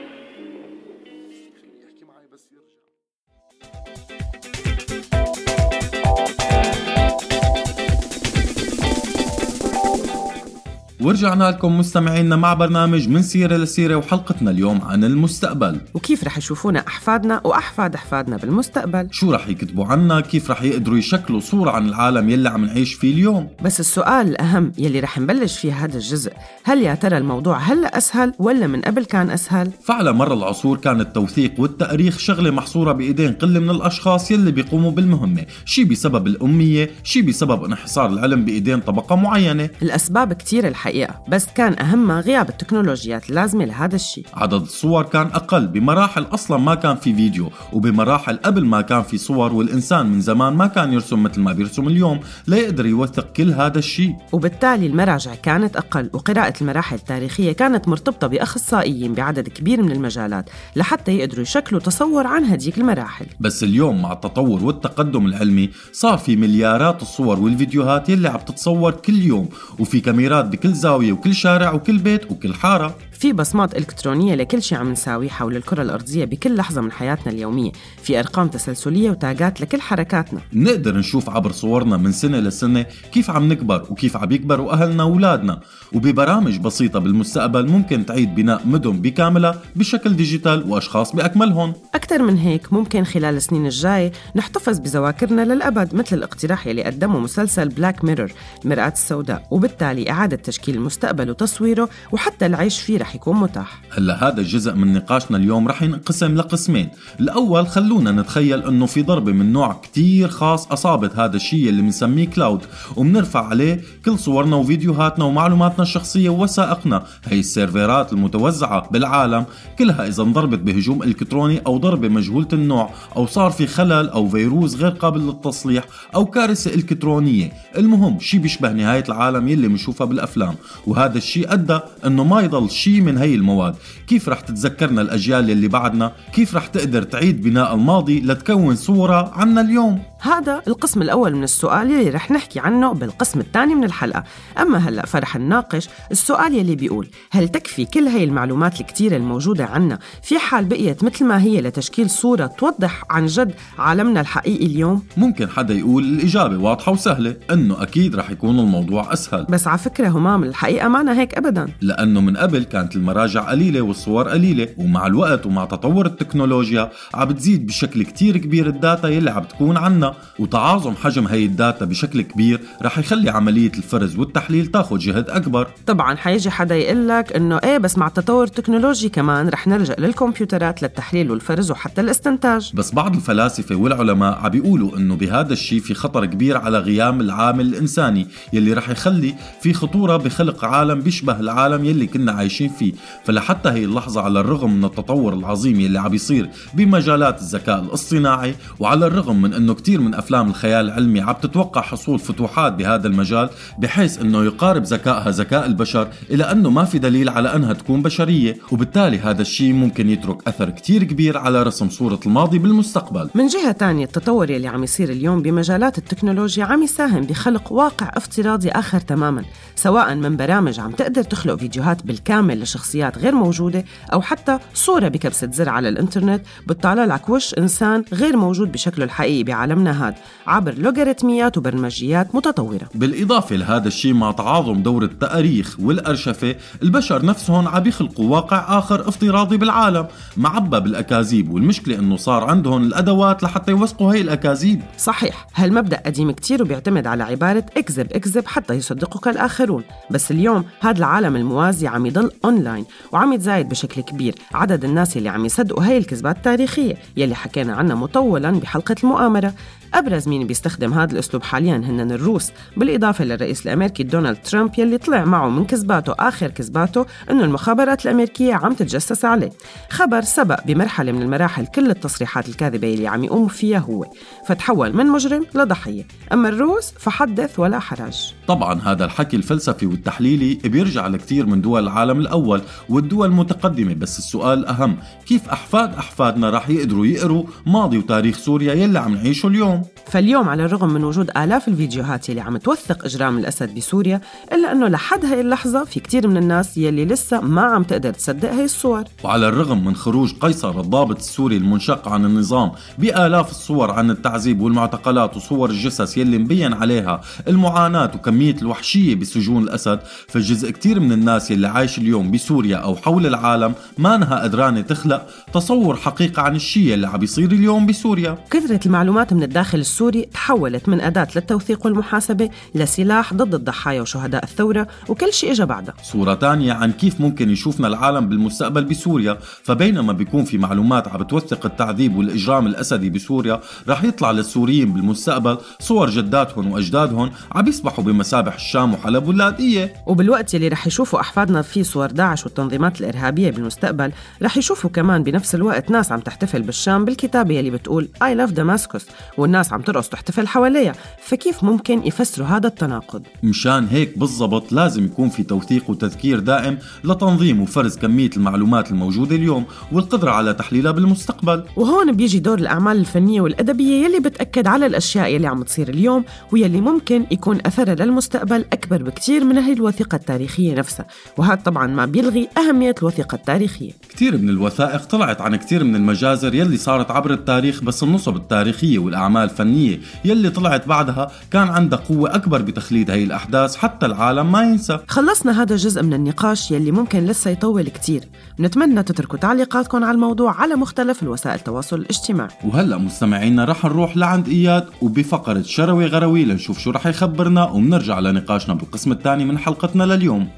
ورجعنا 11.00 11.50
لكم 11.50 11.78
مستمعينا 11.78 12.36
مع 12.36 12.54
برنامج 12.54 13.08
من 13.08 13.22
سيرة 13.22 13.56
لسيرة 13.56 13.96
وحلقتنا 13.96 14.50
اليوم 14.50 14.82
عن 14.82 15.04
المستقبل. 15.04 15.80
وكيف 15.94 16.24
رح 16.24 16.38
يشوفونا 16.38 16.84
أحفادنا 16.88 17.40
وأحفاد 17.44 17.94
أحفادنا 17.94 18.36
بالمستقبل. 18.36 19.08
شو 19.10 19.32
رح 19.32 19.48
يكتبوا 19.48 19.86
عنا؟ 19.86 20.20
كيف 20.20 20.50
رح 20.50 20.62
يقدروا 20.62 20.98
يشكلوا 20.98 21.40
صورة 21.40 21.70
عن 21.70 21.88
العالم 21.88 22.30
يلي 22.30 22.48
عم 22.48 22.64
نعيش 22.64 22.94
فيه 22.94 23.12
اليوم؟ 23.12 23.48
بس 23.62 23.80
السؤال 23.80 24.28
الأهم 24.28 24.72
يلي 24.78 25.00
رح 25.00 25.18
نبلش 25.18 25.58
فيه 25.58 25.84
هذا 25.84 25.96
الجزء 25.96 26.32
هل 26.64 26.82
يا 26.82 26.94
ترى 26.94 27.18
الموضوع 27.18 27.58
هلأ 27.58 27.98
أسهل 27.98 28.32
ولا 28.38 28.66
من 28.66 28.80
قبل 28.80 29.04
كان 29.04 29.30
أسهل؟ 29.30 29.70
فعلى 29.84 30.12
مر 30.12 30.34
العصور 30.34 30.76
كان 30.76 31.00
التوثيق 31.00 31.52
والتأريخ 31.58 32.18
شغلة 32.18 32.50
محصورة 32.50 32.92
بإيدين 32.92 33.32
قلة 33.32 33.60
من 33.60 33.70
الأشخاص 33.70 34.30
يلي 34.30 34.52
بيقوموا 34.52 34.90
بالمهمة. 34.90 35.46
شي 35.64 35.84
بسبب 35.84 36.26
الأمية 36.26 36.90
شي 37.04 37.22
بسبب 37.22 37.64
انحصار 37.64 38.06
العلم 38.10 38.44
بإيدين 38.44 38.80
طبقة 38.80 39.16
معينة. 39.16 39.70
الأسباب 39.82 40.32
كتير 40.32 40.68
الحقيقة 40.68 40.87
الحقيقة 40.88 41.20
بس 41.28 41.46
كان 41.54 41.78
أهمها 41.78 42.20
غياب 42.20 42.48
التكنولوجيات 42.48 43.30
اللازمة 43.30 43.64
لهذا 43.64 43.96
الشيء. 43.96 44.26
عدد 44.34 44.62
الصور 44.62 45.02
كان 45.02 45.26
أقل 45.26 45.66
بمراحل 45.66 46.22
أصلا 46.22 46.58
ما 46.58 46.74
كان 46.74 46.96
في 46.96 47.14
فيديو 47.14 47.50
وبمراحل 47.72 48.36
قبل 48.36 48.64
ما 48.64 48.80
كان 48.80 49.02
في 49.02 49.18
صور 49.18 49.52
والإنسان 49.52 50.06
من 50.06 50.20
زمان 50.20 50.52
ما 50.52 50.66
كان 50.66 50.92
يرسم 50.92 51.22
مثل 51.22 51.40
ما 51.40 51.52
بيرسم 51.52 51.88
اليوم 51.88 52.20
ليقدر 52.46 52.86
يوثق 52.86 53.32
كل 53.32 53.52
هذا 53.52 53.78
الشيء. 53.78 54.16
وبالتالي 54.32 54.86
المراجع 54.86 55.34
كانت 55.34 55.76
أقل 55.76 56.10
وقراءة 56.12 56.54
المراحل 56.60 56.96
التاريخية 56.96 57.52
كانت 57.52 57.88
مرتبطة 57.88 58.26
بأخصائيين 58.26 59.14
بعدد 59.14 59.48
كبير 59.48 59.82
من 59.82 59.92
المجالات 59.92 60.50
لحتى 60.76 61.12
يقدروا 61.12 61.42
يشكلوا 61.42 61.80
تصور 61.80 62.26
عن 62.26 62.44
هديك 62.44 62.78
المراحل. 62.78 63.26
بس 63.40 63.62
اليوم 63.62 64.02
مع 64.02 64.12
التطور 64.12 64.64
والتقدم 64.64 65.26
العلمي 65.26 65.70
صار 65.92 66.18
في 66.18 66.36
مليارات 66.36 67.02
الصور 67.02 67.40
والفيديوهات 67.40 68.08
يلي 68.08 68.28
عم 68.28 68.38
تتصور 68.38 68.92
كل 68.92 69.22
يوم 69.22 69.48
وفي 69.78 70.00
كاميرات 70.00 70.44
بكل 70.44 70.74
زاوية 70.78 71.12
وكل 71.12 71.34
شارع 71.34 71.72
وكل 71.72 71.98
بيت 71.98 72.30
وكل 72.30 72.54
حارة. 72.54 72.96
في 73.12 73.32
بصمات 73.32 73.76
إلكترونية 73.76 74.34
لكل 74.34 74.62
شيء 74.62 74.78
عم 74.78 74.92
نساويه 74.92 75.28
حول 75.28 75.56
الكرة 75.56 75.82
الأرضية 75.82 76.24
بكل 76.24 76.56
لحظة 76.56 76.80
من 76.80 76.92
حياتنا 76.92 77.32
اليومية. 77.32 77.72
في 78.02 78.18
أرقام 78.18 78.48
تسلسلية 78.48 79.10
وتاجات 79.10 79.60
لكل 79.60 79.80
حركاتنا. 79.80 80.40
نقدر 80.52 80.96
نشوف 80.96 81.30
عبر 81.30 81.52
صورنا 81.52 81.96
من 81.96 82.12
سنة 82.12 82.38
لسنة 82.38 82.86
كيف 83.12 83.30
عم 83.30 83.48
نكبر 83.48 83.86
وكيف 83.90 84.16
عم 84.16 84.32
يكبروا 84.32 84.72
أهلنا 84.72 85.04
وأولادنا. 85.04 85.60
وببرامج 85.92 86.58
بسيطة 86.58 86.98
بالمستقبل 86.98 87.68
ممكن 87.68 88.06
تعيد 88.06 88.34
بناء 88.34 88.66
مدن 88.66 88.92
بكاملها 88.92 89.62
بشكل 89.76 90.16
digital 90.16 90.70
وأشخاص 90.70 91.16
بأكملهم. 91.16 91.72
أكثر 91.94 92.22
من 92.22 92.36
هيك 92.36 92.72
ممكن 92.72 93.04
خلال 93.04 93.36
السنين 93.36 93.66
الجاية 93.66 94.12
نحتفظ 94.36 94.78
بذواكرنا 94.78 95.42
للأبد 95.42 95.94
مثل 95.94 96.16
الاقتراح 96.16 96.66
يلي 96.66 96.82
قدمه 96.82 97.18
مسلسل 97.18 97.68
Black 97.68 98.04
Mirror 98.04 98.32
المرآة 98.64 98.88
السوداء. 98.88 99.46
وبالتالي 99.50 100.10
إعادة 100.10 100.36
تشكيل 100.36 100.67
المستقبل 100.70 101.30
وتصويره 101.30 101.88
وحتى 102.12 102.46
العيش 102.46 102.80
فيه 102.80 102.98
رح 102.98 103.14
يكون 103.14 103.36
متاح. 103.36 103.82
هلا 103.90 104.28
هذا 104.28 104.40
الجزء 104.40 104.74
من 104.74 104.92
نقاشنا 104.92 105.36
اليوم 105.36 105.68
رح 105.68 105.82
ينقسم 105.82 106.34
لقسمين. 106.34 106.88
الأول 107.20 107.66
خلونا 107.66 108.12
نتخيل 108.12 108.62
أنه 108.62 108.86
في 108.86 109.02
ضربة 109.02 109.32
من 109.32 109.52
نوع 109.52 109.80
كتير 109.82 110.28
خاص 110.28 110.66
أصابت 110.66 111.16
هذا 111.16 111.36
الشيء 111.36 111.68
اللي 111.68 111.82
بنسميه 111.82 112.26
كلاود 112.26 112.60
وبنرفع 112.96 113.46
عليه 113.46 113.80
كل 114.04 114.18
صورنا 114.18 114.56
وفيديوهاتنا 114.56 115.24
ومعلوماتنا 115.24 115.82
الشخصية 115.82 116.28
ووثائقنا. 116.28 117.04
هي 117.24 117.38
السيرفرات 117.38 118.12
المتوزعة 118.12 118.88
بالعالم 118.90 119.44
كلها 119.78 120.06
إذا 120.06 120.22
انضربت 120.22 120.58
بهجوم 120.58 121.02
إلكتروني 121.02 121.60
أو 121.66 121.78
ضربة 121.78 122.08
مجهولة 122.08 122.48
النوع 122.52 122.90
أو 123.16 123.26
صار 123.26 123.50
في 123.50 123.66
خلل 123.66 124.08
أو 124.08 124.28
فيروس 124.28 124.74
غير 124.76 124.90
قابل 124.90 125.20
للتصليح 125.20 125.84
أو 126.14 126.26
كارثة 126.26 126.74
إلكترونية. 126.74 127.52
المهم 127.76 128.20
شيء 128.20 128.40
بيشبه 128.40 128.72
نهاية 128.72 129.04
العالم 129.08 129.48
يلي 129.48 129.68
بنشوفها 129.68 130.04
بالأفلام. 130.04 130.54
وهذا 130.86 131.18
الشيء 131.18 131.52
أدى 131.52 131.78
أنه 132.06 132.24
ما 132.24 132.40
يضل 132.40 132.70
شيء 132.70 133.00
من 133.00 133.18
هي 133.18 133.34
المواد. 133.34 133.74
كيف 134.06 134.28
رح 134.28 134.40
تتذكرنا 134.40 135.02
الأجيال 135.02 135.50
اللي 135.50 135.68
بعدنا؟ 135.68 136.12
كيف 136.32 136.54
رح 136.54 136.66
تقدر 136.66 137.02
تعيد 137.02 137.42
بناء 137.42 137.74
الماضي 137.74 138.20
لتكون 138.20 138.76
صورة 138.76 139.32
عنا 139.34 139.60
اليوم؟ 139.60 140.02
هذا 140.20 140.62
القسم 140.68 141.02
الأول 141.02 141.36
من 141.36 141.44
السؤال 141.44 141.90
يلي 141.90 142.10
رح 142.10 142.30
نحكي 142.30 142.60
عنه 142.60 142.92
بالقسم 142.92 143.40
الثاني 143.40 143.74
من 143.74 143.84
الحلقة. 143.84 144.24
أما 144.58 144.78
هلأ 144.78 145.06
فرح 145.06 145.36
نناقش 145.36 145.88
السؤال 146.10 146.54
يلي 146.54 146.76
بيقول 146.76 147.08
هل 147.30 147.48
تكفي 147.48 147.84
كل 147.84 148.06
هاي 148.06 148.24
المعلومات 148.24 148.80
الكتيرة 148.80 149.16
الموجودة 149.16 149.64
عنا 149.64 149.98
في 150.22 150.38
حال 150.38 150.64
بقيت 150.64 151.04
مثل 151.04 151.24
ما 151.24 151.42
هي 151.42 151.60
لتشكيل 151.60 152.10
صورة 152.10 152.46
توضح 152.46 153.04
عن 153.10 153.26
جد 153.26 153.54
عالمنا 153.78 154.20
الحقيقي 154.20 154.66
اليوم؟ 154.66 155.02
ممكن 155.16 155.48
حدا 155.48 155.74
يقول 155.74 156.04
الإجابة 156.04 156.58
واضحة 156.58 156.92
وسهلة 156.92 157.36
إنه 157.50 157.82
أكيد 157.82 158.16
رح 158.16 158.30
يكون 158.30 158.58
الموضوع 158.58 159.12
أسهل. 159.12 159.44
بس 159.44 159.66
على 159.66 159.78
فكرة 159.78 160.08
همام 160.08 160.42
الحقيقة 160.42 160.88
مانا 160.88 161.20
هيك 161.20 161.34
أبدا. 161.34 161.68
لأنه 161.80 162.20
من 162.20 162.36
قبل 162.36 162.64
كانت 162.64 162.96
المراجع 162.96 163.50
قليلة 163.50 163.80
والصور 163.80 164.28
قليلة 164.28 164.68
ومع 164.76 165.06
الوقت 165.06 165.46
ومع 165.46 165.64
تطور 165.64 166.06
التكنولوجيا 166.06 166.90
عم 167.14 167.28
بتزيد 167.28 167.66
بشكل 167.66 168.02
كتير 168.02 168.36
كبير 168.36 168.66
ال 168.66 168.74
data 168.74 169.08
يلي 169.08 169.30
عم 169.30 169.42
تكون 169.42 169.76
عنا. 169.76 170.07
وتعاظم 170.38 170.94
حجم 170.94 171.26
هي 171.26 171.44
ال 171.44 171.52
data 171.52 171.84
بشكل 171.84 172.22
كبير 172.22 172.60
رح 172.82 172.98
يخلي 172.98 173.30
عملية 173.30 173.72
الفرز 173.76 174.16
والتحليل 174.16 174.66
تاخذ 174.66 174.98
جهد 174.98 175.30
أكبر. 175.30 175.68
طبعا 175.86 176.16
حيجي 176.16 176.50
حدا 176.50 176.76
يقول 176.76 177.08
لك 177.08 177.32
إنه 177.32 177.60
إيه 177.64 177.78
بس 177.78 177.98
مع 177.98 178.06
التطور 178.06 178.44
التكنولوجي 178.44 179.08
كمان 179.08 179.48
رح 179.48 179.66
نلجأ 179.66 179.96
للكمبيوترات 179.98 180.82
للتحليل 180.82 181.30
والفرز 181.30 181.70
وحتى 181.70 182.00
الاستنتاج. 182.00 182.70
بس 182.74 182.94
بعض 182.94 183.14
الفلاسفة 183.14 183.74
والعلماء 183.74 184.38
عم 184.38 184.48
بيقولوا 184.48 184.96
إنه 184.96 185.16
بهذا 185.16 185.52
الشيء 185.52 185.80
في 185.80 185.94
خطر 185.94 186.26
كبير 186.26 186.56
على 186.56 186.78
غيام 186.78 187.20
العامل 187.20 187.66
الإنساني 187.66 188.26
يلي 188.52 188.72
رح 188.72 188.88
يخلي 188.88 189.34
في 189.62 189.72
خطورة 189.72 190.16
بخلق 190.16 190.64
عالم 190.64 191.00
بيشبه 191.00 191.40
العالم 191.40 191.84
يلي 191.84 192.06
كنا 192.06 192.32
عايشين 192.32 192.68
فيه. 192.68 192.92
فلحتى 193.24 193.68
هي 193.68 193.84
اللحظة 193.84 194.20
على 194.20 194.40
الرغم 194.40 194.72
من 194.74 194.84
التطور 194.84 195.34
العظيم 195.34 195.80
يلي 195.80 195.98
عم 196.00 196.08
بيصير 196.08 196.50
بمجالات 196.74 197.40
الذكاء 197.40 197.80
الاصطناعي 197.80 198.54
وعلى 198.78 199.06
الرغم 199.06 199.42
من 199.42 199.54
إنه 199.54 199.74
كتير 199.74 199.97
من 200.00 200.14
أفلام 200.14 200.48
الخيال 200.48 200.86
العلمي 200.86 201.20
عم 201.20 201.34
تتوقع 201.42 201.80
حصول 201.80 202.18
فتوحات 202.18 202.72
بهذا 202.72 203.06
المجال 203.06 203.50
بحيث 203.78 204.20
إنه 204.20 204.44
يقارب 204.44 204.82
ذكائها 204.82 205.30
ذكاء 205.30 205.66
البشر 205.66 206.08
إلى 206.30 206.44
أنه 206.44 206.70
ما 206.70 206.84
في 206.84 206.98
دليل 206.98 207.28
على 207.28 207.54
أنها 207.54 207.72
تكون 207.72 208.02
بشرية 208.02 208.56
وبالتالي 208.72 209.18
هذا 209.18 209.42
الشيء 209.42 209.72
ممكن 209.72 210.08
يترك 210.10 210.48
أثر 210.48 210.70
كتير 210.70 211.04
كبير 211.04 211.38
على 211.38 211.62
رسم 211.62 211.88
صورة 211.90 212.20
الماضي 212.26 212.58
بالمستقبل. 212.58 213.30
من 213.34 213.46
جهة 213.46 213.72
تانية 213.72 214.04
التطور 214.04 214.50
يلي 214.50 214.68
عم 214.68 214.84
يصير 214.84 215.08
اليوم 215.10 215.42
بمجالات 215.42 215.98
التكنولوجيا 215.98 216.64
عم 216.64 216.82
يساهم 216.82 217.22
بخلق 217.22 217.72
واقع 217.72 218.10
افتراضي 218.16 218.68
آخر 218.70 219.00
تماما 219.00 219.44
سواء 219.76 220.14
من 220.14 220.36
برامج 220.36 220.80
عم 220.80 220.90
تقدر 220.90 221.22
تخلق 221.22 221.54
فيديوهات 221.54 222.06
بالكامل 222.06 222.60
لشخصيات 222.60 223.18
غير 223.18 223.34
موجودة 223.34 223.84
أو 224.12 224.20
حتى 224.20 224.58
صورة 224.74 225.08
بكبسة 225.08 225.50
زر 225.52 225.68
على 225.68 225.88
الإنترنت 225.88 226.42
بتطلع 226.66 227.04
لك 227.04 227.28
وش 227.28 227.54
إنسان 227.54 228.04
غير 228.12 228.36
موجود 228.36 228.72
بشكله 228.72 229.04
الحقيقي 229.04 229.42
بعالمنا. 229.42 229.87
هذا 229.90 230.14
عبر 230.46 230.74
لوغاريتميات 230.74 231.58
وبرمجيات 231.58 232.34
متطورة. 232.34 232.88
بالإضافة 232.94 233.56
لهذا 233.56 233.88
الشيء 233.88 234.14
مع 234.14 234.32
تعاظم 234.32 234.82
دور 234.82 235.02
التأريخ 235.02 235.76
والأرشفة 235.80 236.54
البشر 236.82 237.24
نفسهم 237.24 237.68
عم 237.68 237.86
يخلقوا 237.86 238.30
واقع 238.30 238.78
آخر 238.78 239.08
افتراضي 239.08 239.56
بالعالم 239.56 240.06
معبى 240.36 240.80
بالأكاذيب 240.80 241.50
والمشكلة 241.50 241.98
إنه 241.98 242.16
صار 242.16 242.44
عندهم 242.44 242.82
الأدوات 242.82 243.42
لحتى 243.42 243.70
يوثقوا 243.70 244.14
هي 244.14 244.20
الأكاذيب. 244.20 244.82
صحيح 244.98 245.46
هالمبدأ 245.54 246.02
قديم 246.06 246.30
كتير 246.30 246.62
وبيعتمد 246.62 247.06
على 247.06 247.22
عبارة 247.22 247.64
اكذب 247.76 248.12
اكذب 248.12 248.46
حتى 248.46 248.74
يصدقك 248.74 249.28
الآخرون. 249.28 249.84
بس 250.10 250.30
اليوم 250.30 250.64
هذا 250.80 250.98
العالم 250.98 251.36
الموازي 251.36 251.86
عم 251.88 252.06
يضل 252.06 252.30
أونلاين 252.44 252.84
وعم 253.12 253.32
يتزايد 253.32 253.68
بشكل 253.68 254.00
كبير. 254.00 254.34
عدد 254.54 254.84
الناس 254.84 255.16
اللي 255.16 255.28
عم 255.28 255.44
يصدقوا 255.44 255.84
هاي 255.84 255.98
الكذبات 255.98 256.36
التاريخية 256.36 256.94
يلي 257.16 257.34
حكينا 257.34 257.74
عنها 257.74 257.94
مطولا 257.94 258.50
بحلقة 258.50 258.96
المؤامرة. 259.04 259.54
أبرز 259.94 260.28
مين 260.28 260.46
بيستخدم 260.46 260.92
هذا 260.92 261.12
الأسلوب 261.12 261.42
حاليا 261.42 261.76
هن 261.76 262.10
الروس 262.12 262.50
بالإضافة 262.76 263.24
للرئيس 263.24 263.66
الأمريكي 263.66 264.02
دونالد 264.02 264.38
ترامب 264.42 264.78
يلي 264.78 264.98
طلع 264.98 265.24
معه 265.24 265.48
من 265.48 265.64
كذباته 265.64 266.14
آخر 266.18 266.50
كذباته 266.50 267.06
أنه 267.30 267.44
المخابرات 267.44 268.06
الأمريكية 268.06 268.54
عم 268.54 268.72
تتجسس 268.74 269.24
عليه. 269.24 269.50
خبر 269.90 270.22
سبق 270.22 270.66
بمرحلة 270.66 271.12
من 271.12 271.22
المراحل 271.22 271.66
كل 271.66 271.90
التصريحات 271.90 272.48
الكاذبة 272.48 272.88
يلي 272.88 273.06
عم 273.06 273.24
يقوموا 273.24 273.48
فيها 273.48 273.78
هو. 273.78 274.04
فتحول 274.46 274.96
من 274.96 275.06
مجرم 275.06 275.46
لضحية. 275.54 276.06
أما 276.32 276.48
الروس 276.48 276.92
فحدث 276.98 277.58
ولا 277.58 277.78
حرج. 277.78 278.32
طبعا 278.46 278.80
هذا 278.80 279.04
الحكي 279.04 279.36
الفلسفي 279.36 279.86
والتحليلي 279.86 280.54
بيرجع 280.54 281.06
لكثير 281.06 281.46
من 281.46 281.60
دول 281.60 281.82
العالم 281.82 282.20
الأول 282.20 282.62
والدول 282.88 283.28
المتقدمة 283.28 283.94
بس 283.94 284.18
السؤال 284.18 284.58
الأهم 284.58 284.96
كيف 285.26 285.48
أحفاد 285.48 285.94
أحفادنا 285.94 286.50
رح 286.50 286.70
يقدروا 286.70 287.06
يقروا 287.06 287.44
ماضي 287.66 287.98
وتاريخ 287.98 288.36
سوريا 288.36 288.74
يلي 288.74 288.98
عم 288.98 289.14
نعيشه 289.14 289.46
اليوم؟ 289.46 289.77
فاليوم 290.08 290.48
على 290.48 290.64
الرغم 290.64 290.92
من 290.92 291.04
وجود 291.04 291.30
آلاف 291.36 291.68
الفيديوهات 291.68 292.28
يلي 292.28 292.40
عم 292.40 292.56
توثق 292.56 293.04
إجرام 293.04 293.38
الأسد 293.38 293.74
بسوريا 293.74 294.20
إلا 294.52 294.72
أنه 294.72 294.88
لحد 294.88 295.24
هاي 295.24 295.40
اللحظة 295.40 295.84
في 295.84 296.00
كتير 296.00 296.28
من 296.28 296.36
الناس 296.36 296.78
يلي 296.78 297.04
لسه 297.04 297.40
ما 297.40 297.62
عم 297.62 297.82
تقدر 297.82 298.12
تصدق 298.12 298.52
هاي 298.52 298.64
الصور. 298.64 299.04
وعلى 299.24 299.48
الرغم 299.48 299.84
من 299.84 299.96
خروج 299.96 300.32
قيصر 300.40 300.80
الضابط 300.80 301.16
السوري 301.16 301.56
المنشق 301.56 302.08
عن 302.08 302.24
النظام 302.24 302.72
بآلاف 302.98 303.50
الصور 303.50 303.90
عن 303.90 304.10
التعذيب 304.10 304.60
والمعتقلات 304.60 305.36
وصور 305.36 305.70
الجثث 305.70 306.18
يلي 306.18 306.38
مبين 306.38 306.72
عليها 306.72 307.20
المعاناة 307.48 308.10
وكمية 308.14 308.56
الوحشية 308.62 309.14
بسجون 309.14 309.62
الأسد 309.62 310.00
فجزء 310.28 310.70
كتير 310.70 311.00
من 311.00 311.12
الناس 311.12 311.50
يلي 311.50 311.68
عايش 311.68 311.98
اليوم 311.98 312.30
بسوريا 312.30 312.76
أو 312.76 312.96
حول 312.96 313.26
العالم 313.26 313.74
ما 313.98 314.14
انها 314.14 314.42
قدرانة 314.42 314.80
تخلق 314.80 315.26
تصور 315.52 315.96
حقيقة 315.96 316.42
عن 316.42 316.56
الشيء 316.56 316.94
اللي 316.94 317.06
عم 317.06 317.18
بيصير 317.18 317.52
اليوم 317.52 317.86
بسوريا. 317.86 318.38
كثرة 318.50 318.80
المعلومات 318.86 319.32
من 319.32 319.42
الداخل 319.42 319.78
السوري 319.78 319.97
السوري 319.98 320.28
تحولت 320.34 320.88
من 320.88 321.00
أداة 321.00 321.28
للتوثيق 321.36 321.86
والمحاسبة 321.86 322.50
لسلاح 322.74 323.34
ضد 323.34 323.54
الضحايا 323.54 324.00
وشهداء 324.00 324.44
الثورة 324.44 324.88
وكل 325.08 325.32
شيء 325.32 325.52
إجا 325.52 325.64
بعدها. 325.64 325.94
صورة 326.02 326.34
تانية 326.34 326.72
عن 326.72 326.92
كيف 326.92 327.20
ممكن 327.20 327.50
يشوفنا 327.50 327.88
العالم 327.88 328.28
بالمستقبل 328.28 328.84
بسوريا 328.84 329.38
فبينما 329.62 330.12
بيكون 330.12 330.44
في 330.44 330.58
معلومات 330.58 331.08
عم 331.08 331.18
بتوثق 331.18 331.66
التعذيب 331.66 332.16
والإجرام 332.16 332.66
الأسدي 332.66 333.10
بسوريا 333.10 333.60
رح 333.88 334.04
يطلع 334.04 334.30
للسوريين 334.30 334.92
بالمستقبل 334.92 335.58
صور 335.80 336.10
جداتهم 336.10 336.72
وأجدادهم 336.72 337.30
عم 337.52 337.68
يسبحوا 337.68 338.04
بمسابح 338.04 338.54
الشام 338.54 338.94
وحلب 338.94 339.28
واللاذقية 339.28 339.92
وبالوقت 340.06 340.54
اللي 340.54 340.68
رح 340.68 340.86
يشوفوا 340.86 341.20
أحفادنا 341.20 341.62
فيه 341.62 341.82
صور 341.82 342.06
داعش 342.10 342.44
والتنظيمات 342.44 343.00
الإرهابية 343.00 343.50
بالمستقبل 343.50 344.12
رح 344.42 344.56
يشوفوا 344.56 344.90
كمان 344.90 345.22
بنفس 345.22 345.54
الوقت 345.54 345.90
ناس 345.90 346.12
عم 346.12 346.20
تحتفل 346.20 346.62
بالشام 346.62 347.04
بالكتابة 347.04 347.54
يلي 347.54 347.70
بتقول 347.70 348.08
I 348.24 348.36
love 348.38 348.54
Damascus 348.54 349.02
والناس 349.36 349.72
عم 349.72 349.87
ترقص 349.88 350.08
تحتفل 350.08 350.48
حواليها 350.48 350.92
فكيف 351.18 351.64
ممكن 351.64 352.06
يفسروا 352.06 352.46
هذا 352.46 352.66
التناقض؟ 352.66 353.22
مشان 353.42 353.86
هيك 353.86 354.18
بالضبط 354.18 354.72
لازم 354.72 355.04
يكون 355.04 355.28
في 355.28 355.42
توثيق 355.42 355.90
وتذكير 355.90 356.40
دائم 356.40 356.78
لتنظيم 357.04 357.60
وفرز 357.60 357.96
كمية 357.98 358.30
المعلومات 358.36 358.90
الموجودة 358.90 359.36
اليوم 359.36 359.64
والقدرة 359.92 360.30
على 360.30 360.54
تحليلها 360.54 360.92
بالمستقبل 360.92 361.64
وهون 361.76 362.12
بيجي 362.12 362.38
دور 362.38 362.58
الأعمال 362.58 362.96
الفنية 362.96 363.40
والأدبية 363.40 364.04
يلي 364.04 364.20
بتأكد 364.20 364.66
على 364.66 364.86
الأشياء 364.86 365.28
يلي 365.28 365.46
عم 365.46 365.62
تصير 365.62 365.88
اليوم 365.88 366.24
ويلي 366.52 366.80
ممكن 366.80 367.26
يكون 367.30 367.58
أثرها 367.66 367.94
للمستقبل 367.94 368.64
أكبر 368.72 369.02
بكتير 369.02 369.44
من 369.44 369.58
هي 369.58 369.72
الوثيقة 369.72 370.16
التاريخية 370.16 370.74
نفسها 370.74 371.06
وهذا 371.36 371.60
طبعا 371.60 371.86
ما 371.86 372.06
بيلغي 372.06 372.48
أهمية 372.58 372.94
الوثيقة 372.98 373.34
التاريخية 373.34 373.92
كتير 374.08 374.36
من 374.36 374.48
الوثائق 374.48 375.04
طلعت 375.04 375.40
عن 375.40 375.56
كتير 375.56 375.84
من 375.84 375.96
المجازر 375.96 376.54
يلي 376.54 376.76
صارت 376.76 377.10
عبر 377.10 377.32
التاريخ 377.32 377.82
بس 377.82 378.02
النصب 378.02 378.36
التاريخية 378.36 378.98
والأعمال 378.98 379.42
الفنية 379.42 379.77
يلي 380.24 380.50
طلعت 380.50 380.88
بعدها 380.88 381.30
كان 381.50 381.68
عندها 381.68 381.98
قوة 381.98 382.34
أكبر 382.34 382.62
بتخليد 382.62 383.10
هي 383.10 383.24
الأحداث 383.24 383.76
حتى 383.76 384.06
العالم 384.06 384.52
ما 384.52 384.62
ينسى. 384.62 384.98
خلصنا 385.08 385.62
هذا 385.62 385.76
جزء 385.76 386.02
من 386.02 386.14
النقاش 386.14 386.70
يلي 386.70 386.90
ممكن 386.90 387.24
لسه 387.24 387.50
يطول 387.50 387.88
كتير. 387.88 388.24
نتمنى 388.60 389.02
تتركوا 389.02 389.38
تعليقاتكم 389.38 390.04
على 390.04 390.14
الموضوع 390.14 390.60
على 390.60 390.74
مختلف 390.74 391.22
الوسائل 391.22 391.54
التواصل 391.54 391.96
الاجتماعي. 391.96 392.50
وهلأ 392.64 392.98
مستمعينا 392.98 393.64
رح 393.64 393.84
نروح 393.84 394.16
لعند 394.16 394.48
إياد 394.48 394.86
وبفقرة 395.02 395.62
شروي 395.62 396.06
غروي 396.06 396.44
لنشوف 396.44 396.78
شو 396.78 396.90
رح 396.90 397.06
يخبرنا 397.06 397.64
وبنرجع 397.64 398.18
لنقاشنا 398.18 398.74
بالقسم 398.74 399.12
الثاني 399.12 399.44
من 399.44 399.58
حلقتنا 399.58 400.04
لليوم. 400.04 400.48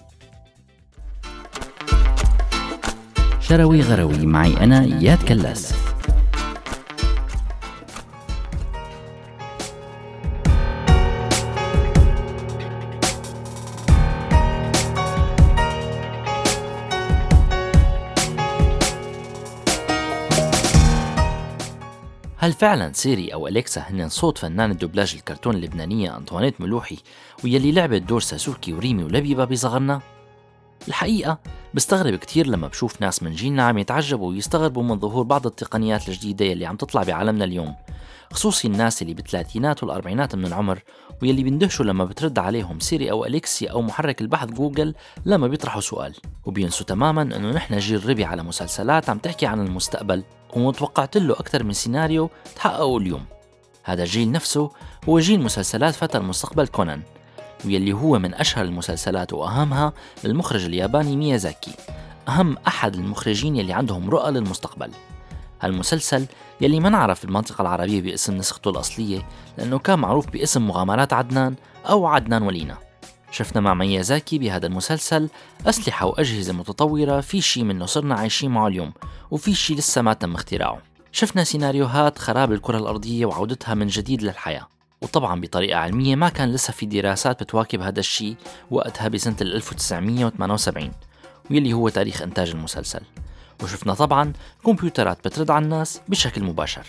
شروي 3.40 3.80
غروي 3.80 4.26
معي 4.26 4.64
أنا 4.64 4.84
إياد 4.84 5.22
كلاس. 5.22 5.74
هل 22.50 22.56
فعلا 22.56 22.92
سيري 22.92 23.34
أو 23.34 23.48
أليكسا 23.48 23.80
هن 23.80 24.08
صوت 24.08 24.38
فنانة 24.38 24.70
الدوبلاج 24.70 25.14
الكرتون 25.14 25.54
اللبنانية 25.54 26.16
أنطوانيت 26.16 26.60
ملوحي 26.60 26.98
ويلي 27.44 27.72
لعبت 27.72 28.02
دور 28.02 28.20
ساسوكي 28.20 28.72
وريمي 28.72 29.04
ولبيبة 29.04 29.44
بصغرنا؟ 29.44 30.00
الحقيقة 30.88 31.38
بستغرب 31.74 32.14
كتير 32.14 32.46
لما 32.46 32.68
بشوف 32.68 33.00
ناس 33.02 33.22
من 33.22 33.32
جيلنا 33.32 33.62
عم 33.62 33.78
يتعجبوا 33.78 34.28
ويستغربوا 34.28 34.82
من 34.82 35.00
ظهور 35.00 35.22
بعض 35.22 35.46
التقنيات 35.46 36.08
الجديدة 36.08 36.44
يلي 36.44 36.66
عم 36.66 36.76
تطلع 36.76 37.02
بعالمنا 37.02 37.44
اليوم 37.44 37.74
خصوصي 38.32 38.68
الناس 38.68 39.02
اللي 39.02 39.14
بالثلاثينات 39.14 39.82
والأربعينات 39.82 40.34
من 40.34 40.46
العمر 40.46 40.82
واللي 41.22 41.42
بيندهشوا 41.42 41.84
لما 41.84 42.04
بترد 42.04 42.38
عليهم 42.38 42.80
سيري 42.80 43.10
أو 43.10 43.24
أليكسا 43.24 43.66
أو 43.66 43.82
محرك 43.82 44.20
البحث 44.20 44.48
جوجل 44.48 44.94
لما 45.26 45.48
بيطرحوا 45.48 45.80
سؤال 45.80 46.14
وبينسوا 46.44 46.86
تماما 46.86 47.22
أنه 47.22 47.50
نحن 47.50 47.78
جيل 47.78 48.10
ربي 48.10 48.24
على 48.24 48.42
مسلسلات 48.42 49.10
عم 49.10 49.18
تحكي 49.18 49.46
عن 49.46 49.66
المستقبل 49.66 50.24
ومتوقعت 50.56 51.16
له 51.16 51.34
أكثر 51.34 51.64
من 51.64 51.72
سيناريو 51.72 52.30
تحققوا 52.56 53.00
اليوم. 53.00 53.24
هذا 53.82 54.02
الجيل 54.02 54.32
نفسه 54.32 54.70
هو 55.08 55.18
جيل 55.18 55.40
مسلسلات 55.40 55.94
فتى 55.94 56.18
المستقبل 56.18 56.66
كونان. 56.66 57.02
واللي 57.64 57.92
هو 57.92 58.18
من 58.18 58.34
أشهر 58.34 58.64
المسلسلات 58.64 59.32
وأهمها 59.32 59.92
للمخرج 60.24 60.64
الياباني 60.64 61.16
ميازاكي 61.16 61.72
أهم 62.28 62.56
أحد 62.68 62.94
المخرجين 62.94 63.56
يلي 63.56 63.72
عندهم 63.72 64.10
رؤى 64.10 64.30
للمستقبل. 64.30 64.90
هالمسلسل 65.60 66.26
يلي 66.60 66.80
ما 66.80 66.88
نعرف 66.88 67.24
المنطقة 67.24 67.62
العربية 67.62 68.00
باسم 68.02 68.36
نسخته 68.36 68.70
الأصلية 68.70 69.28
لأنه 69.58 69.78
كان 69.78 69.98
معروف 69.98 70.30
باسم 70.30 70.66
مغامرات 70.66 71.12
عدنان 71.12 71.54
أو 71.88 72.06
عدنان 72.06 72.42
ولينا. 72.42 72.76
شفنا 73.30 73.60
مع 73.60 73.74
ميازاكي 73.74 74.38
بهذا 74.38 74.66
المسلسل 74.66 75.28
أسلحة 75.66 76.06
وأجهزة 76.06 76.52
متطورة 76.52 77.20
في 77.20 77.40
شي 77.40 77.64
منه 77.64 77.86
صرنا 77.86 78.14
عايشين 78.14 78.50
معه 78.50 78.66
اليوم 78.66 78.92
وفي 79.30 79.54
شي 79.54 79.74
لسه 79.74 80.02
ما 80.02 80.12
تم 80.12 80.34
اختراعه. 80.34 80.78
شفنا 81.12 81.44
سيناريوهات 81.44 82.18
خراب 82.18 82.52
الكرة 82.52 82.78
الأرضية 82.78 83.26
وعودتها 83.26 83.74
من 83.74 83.86
جديد 83.86 84.22
للحياة. 84.22 84.68
وطبعا 85.02 85.40
بطريقة 85.40 85.78
علمية 85.78 86.16
ما 86.16 86.28
كان 86.28 86.52
لسه 86.52 86.72
في 86.72 86.86
دراسات 86.86 87.42
بتواكب 87.42 87.80
هذا 87.80 88.00
الشيء 88.00 88.36
وقتها 88.70 89.08
بسنة 89.08 89.36
1978 89.40 90.90
واللي 91.50 91.72
هو 91.72 91.88
تاريخ 91.88 92.22
إنتاج 92.22 92.50
المسلسل. 92.50 93.00
وشفنا 93.62 93.94
طبعا 93.94 94.32
كمبيوترات 94.66 95.18
بترد 95.24 95.50
على 95.50 95.64
الناس 95.64 96.00
بشكل 96.08 96.42
مباشر. 96.44 96.86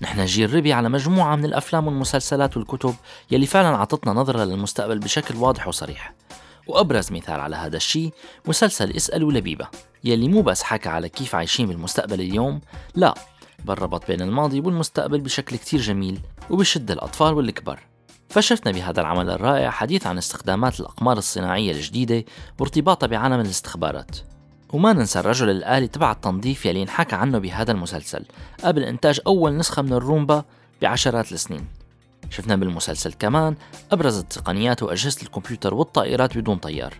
نحن 0.00 0.24
جيل 0.24 0.54
ربي 0.54 0.72
على 0.72 0.88
مجموعة 0.88 1.36
من 1.36 1.44
الأفلام 1.44 1.86
والمسلسلات 1.86 2.56
والكتب 2.56 2.94
يلي 3.30 3.46
فعلا 3.46 3.76
عطتنا 3.76 4.12
نظرة 4.12 4.44
للمستقبل 4.44 4.98
بشكل 4.98 5.36
واضح 5.36 5.68
وصريح. 5.68 6.14
وأبرز 6.66 7.12
مثال 7.12 7.40
على 7.40 7.56
هذا 7.56 7.76
الشيء 7.76 8.12
مسلسل 8.46 8.90
اسألوا 8.90 9.32
لبيبة 9.32 9.68
يلي 10.04 10.28
مو 10.28 10.42
بس 10.42 10.62
حكى 10.62 10.88
على 10.88 11.08
كيف 11.08 11.34
عايشين 11.34 11.66
بالمستقبل 11.66 12.20
اليوم 12.20 12.60
لا 12.94 13.14
بل 13.64 13.74
ربط 13.74 14.06
بين 14.06 14.20
الماضي 14.20 14.60
والمستقبل 14.60 15.20
بشكل 15.20 15.56
كتير 15.56 15.80
جميل 15.80 16.20
وبشد 16.50 16.90
الأطفال 16.90 17.34
والكبار. 17.34 17.80
فشفنا 18.28 18.72
بهذا 18.72 19.00
العمل 19.00 19.30
الرائع 19.30 19.70
حديث 19.70 20.06
عن 20.06 20.18
استخدامات 20.18 20.80
الأقمار 20.80 21.18
الصناعية 21.18 21.72
الجديدة 21.72 22.24
وارتباطها 22.58 23.06
بعالم 23.06 23.40
الاستخبارات. 23.40 24.16
وما 24.72 24.92
ننسى 24.92 25.20
الرجل 25.20 25.50
الآلي 25.50 25.88
تبع 25.88 26.12
التنظيف 26.12 26.66
يلي 26.66 26.82
انحكى 26.82 27.16
عنه 27.16 27.38
بهذا 27.38 27.72
المسلسل 27.72 28.24
قبل 28.64 28.82
إنتاج 28.82 29.20
أول 29.26 29.56
نسخة 29.56 29.82
من 29.82 29.92
الرومبا 29.92 30.44
بعشرات 30.82 31.32
السنين. 31.32 31.66
شفنا 32.30 32.56
بالمسلسل 32.56 33.12
كمان 33.12 33.56
أبرز 33.92 34.18
التقنيات 34.18 34.82
وأجهزة 34.82 35.22
الكمبيوتر 35.22 35.74
والطائرات 35.74 36.38
بدون 36.38 36.56
طيار. 36.56 36.94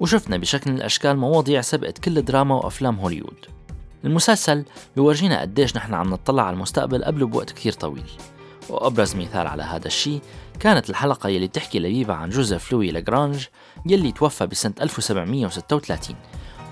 وشفنا 0.00 0.36
بشكل 0.36 0.70
من 0.70 0.76
الأشكال 0.76 1.16
مواضيع 1.16 1.60
سبقت 1.60 1.98
كل 1.98 2.22
دراما 2.22 2.54
وأفلام 2.54 3.00
هوليوود 3.00 3.57
المسلسل 4.04 4.64
بيورجينا 4.96 5.40
قديش 5.40 5.76
نحن 5.76 5.94
عم 5.94 6.10
نطلع 6.10 6.42
على 6.42 6.54
المستقبل 6.54 7.04
قبل 7.04 7.26
بوقت 7.26 7.50
كتير 7.50 7.72
طويل. 7.72 8.10
وأبرز 8.70 9.16
مثال 9.16 9.46
على 9.46 9.62
هذا 9.62 9.86
الشيء 9.86 10.20
كانت 10.60 10.90
الحلقة 10.90 11.28
يلي 11.28 11.46
بتحكي 11.46 11.78
لبيبة 11.78 12.14
عن 12.14 12.30
جوزيف 12.30 12.72
لوي 12.72 12.90
لاجرانج 12.90 13.46
يلي 13.86 14.12
توفى 14.12 14.46
بسنة 14.46 14.74
1736 14.80 16.16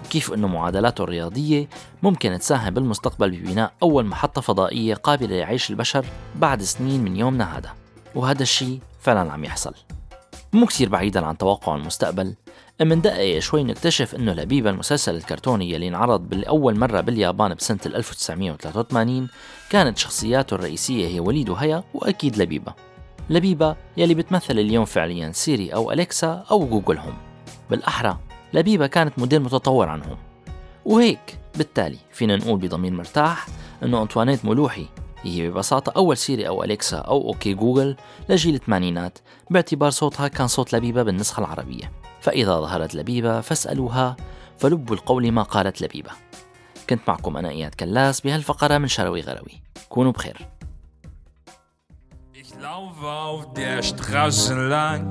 وكيف 0.04 0.32
أنه 0.32 0.48
معادلاته 0.48 1.04
الرياضية 1.04 1.68
ممكن 2.02 2.38
تساهم 2.38 2.74
بالمستقبل 2.74 3.30
ببناء 3.30 3.72
أول 3.82 4.06
محطة 4.06 4.40
فضائية 4.40 4.94
قابلة 4.94 5.38
لعيش 5.38 5.70
البشر 5.70 6.06
بعد 6.34 6.62
سنين 6.62 7.04
من 7.04 7.16
يومنا 7.16 7.58
هذا. 7.58 7.72
وهذا 8.14 8.42
الشيء 8.42 8.80
فعلا 9.00 9.32
عم 9.32 9.44
يحصل. 9.44 9.74
مو 10.52 10.66
كتير 10.66 10.88
بعيدا 10.88 11.26
عن 11.26 11.38
توقع 11.38 11.74
المستقبل 11.74 12.34
مندقق 12.82 13.38
شوي 13.38 13.64
نكتشف 13.64 14.14
إنه 14.14 14.32
لبيبة 14.32 14.70
المسلسل 14.70 15.16
الكرتوني 15.16 15.70
يلي 15.70 15.88
انعرض 15.88 16.34
لأول 16.34 16.78
مرة 16.78 17.00
باليابان 17.00 17.54
بسنة 17.54 17.78
1983 17.86 19.28
كانت 19.70 19.98
شخصياته 19.98 20.54
الرئيسية 20.54 21.06
هي 21.08 21.20
وليد 21.20 21.48
وهيا 21.48 21.84
وأكيد 21.94 22.38
لبيبة. 22.42 22.74
لبيبة 23.30 23.76
يلي 23.96 24.14
بتمثل 24.14 24.58
اليوم 24.58 24.84
فعليا 24.84 25.32
سيري 25.32 25.74
أو 25.74 25.92
أليكسا 25.92 26.44
أو 26.50 26.66
جوجل 26.66 26.98
هوم. 26.98 27.14
بالأحرى 27.70 28.18
لبيبة 28.54 28.86
كانت 28.86 29.18
موديل 29.18 29.42
متطور 29.42 29.88
عنهم. 29.88 30.16
وهيك 30.84 31.38
بالتالي 31.54 31.98
فينا 32.12 32.36
نقول 32.36 32.58
بضمير 32.58 32.92
مرتاح 32.92 33.46
إنه 33.82 34.02
انطوانيت 34.02 34.44
ملوحي 34.44 34.86
هي 35.22 35.50
ببساطة 35.50 35.92
أول 35.96 36.16
سيري 36.16 36.48
أو 36.48 36.64
أليكسا 36.64 36.96
أو 36.96 37.28
OK 37.28 37.54
Google 37.54 37.96
لجيل 38.28 38.54
الثمانينات 38.54 39.18
باعتبار 39.50 39.90
صوتها 39.90 40.28
كان 40.28 40.46
صوت 40.46 40.72
لبيبة 40.72 41.02
بالنسخة 41.02 41.40
العربية. 41.40 42.05
فإذا 42.26 42.60
ظهرت 42.60 42.94
لبيبة 42.94 43.40
فاسألوها 43.40 44.16
فلب 44.58 44.92
القول 44.92 45.32
ما 45.32 45.42
قالت 45.42 45.82
لبيبة 45.82 46.10
كنت 46.90 47.00
معكم 47.08 47.36
أنا 47.36 47.48
إياد 47.48 47.74
كلاس 47.74 48.20
بهالفقرة 48.20 48.78
من 48.78 48.88
شروي 48.88 49.20
غروي 49.20 49.62
كونوا 49.88 50.12
بخير 50.12 50.48
Ich 52.34 52.54
laufe 52.62 53.06
auf 53.06 53.52
der 53.54 53.82
Straße 53.82 54.54
lang, 54.54 55.02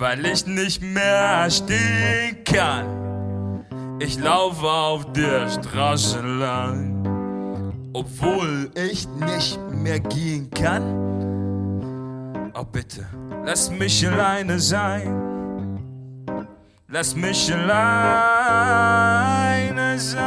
weil 0.00 0.26
ich 0.26 0.46
nicht 0.46 0.82
mehr 0.82 1.50
stehen 1.50 2.44
kann. 2.44 2.86
Ich 4.00 4.18
laufe 4.18 4.66
auf 4.66 5.12
der 5.12 5.50
Straße 5.50 6.20
lang, 6.20 6.78
obwohl 7.92 8.70
ich 8.90 9.08
nicht 9.08 9.58
mehr 9.70 10.00
gehen 10.00 10.50
kann. 10.50 10.84
Oh 12.54 12.64
bitte, 12.64 13.06
lass 13.44 13.70
mich 13.70 14.06
alleine 14.06 14.58
sein. 14.60 15.27
Lass 16.90 17.14
mich 17.14 17.52
alleine 17.52 18.78
sein. 19.98 20.24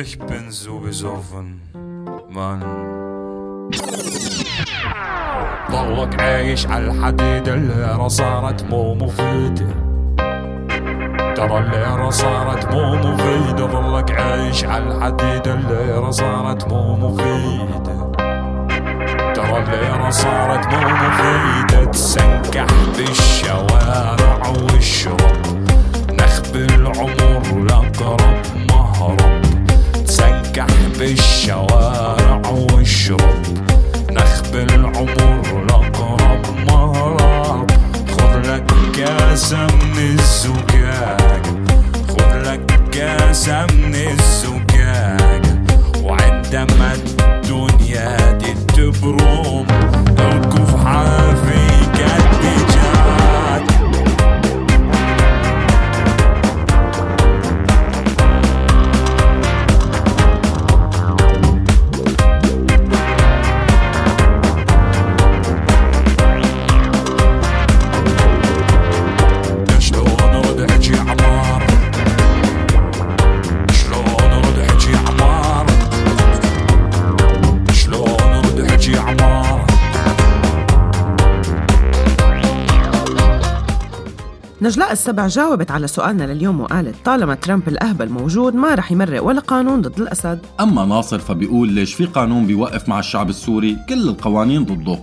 Ich 0.00 0.16
bin 0.20 0.52
so 0.52 0.78
besoffen, 0.78 1.62
Mann. 2.30 2.62
ضلك 5.70 6.20
عايش 6.20 6.66
على 6.66 6.86
الحديد 6.90 7.48
الليرة 7.48 8.08
صارت 8.08 8.64
مو 8.64 8.94
مفيدة 8.94 9.66
ترى 11.34 11.58
الليرة 11.58 12.10
صارت 12.10 12.74
مو 12.74 12.94
مفيدة 12.94 13.66
ضلك 13.66 14.10
عايش 14.20 14.64
على 14.64 14.84
الحديد 14.84 15.48
الليرة 15.48 16.10
صارت 16.10 16.68
مو 16.68 16.96
مفيدة 16.96 18.05
الليرة 19.56 20.10
صارت 20.10 20.66
مو 20.66 20.80
مفيدة 20.80 21.84
تسنكح 21.84 22.66
بالشوارع 22.96 24.48
واشرب 24.48 25.20
نخب 26.10 26.56
العمر 26.56 27.64
لأقرب 27.68 28.42
مهرب. 28.70 29.42
تسنكح 30.06 30.66
بالشوارع 30.98 32.40
واشرب 32.72 33.42
نخب 34.10 34.54
العمر 34.54 35.64
لأقرب 35.68 36.46
مهرب. 36.68 37.70
خذ 38.10 38.50
لك 38.50 38.72
كاسة 38.96 39.66
من 39.66 40.18
الزجاج. 40.18 41.46
خذ 42.08 42.52
لك 42.52 42.80
كاسة 42.92 43.66
من 43.66 43.94
الزجاج. 43.94 45.46
وعندما 46.02 46.92
from 49.14 49.75
السبع 84.96 85.26
جاوبت 85.26 85.70
على 85.70 85.86
سؤالنا 85.86 86.24
لليوم 86.24 86.60
وقالت 86.60 86.96
طالما 87.04 87.34
ترامب 87.34 87.68
الأهبل 87.68 88.08
موجود 88.08 88.54
ما 88.54 88.74
رح 88.74 88.92
يمرق 88.92 89.22
ولا 89.24 89.40
قانون 89.40 89.80
ضد 89.80 90.00
الأسد. 90.00 90.40
أما 90.60 90.84
ناصر 90.84 91.18
فبيقول 91.18 91.68
ليش 91.68 91.94
في 91.94 92.06
قانون 92.06 92.46
بيوقف 92.46 92.88
مع 92.88 92.98
الشعب 92.98 93.28
السوري 93.28 93.76
كل 93.88 94.08
القوانين 94.08 94.64
ضده؟ 94.64 94.98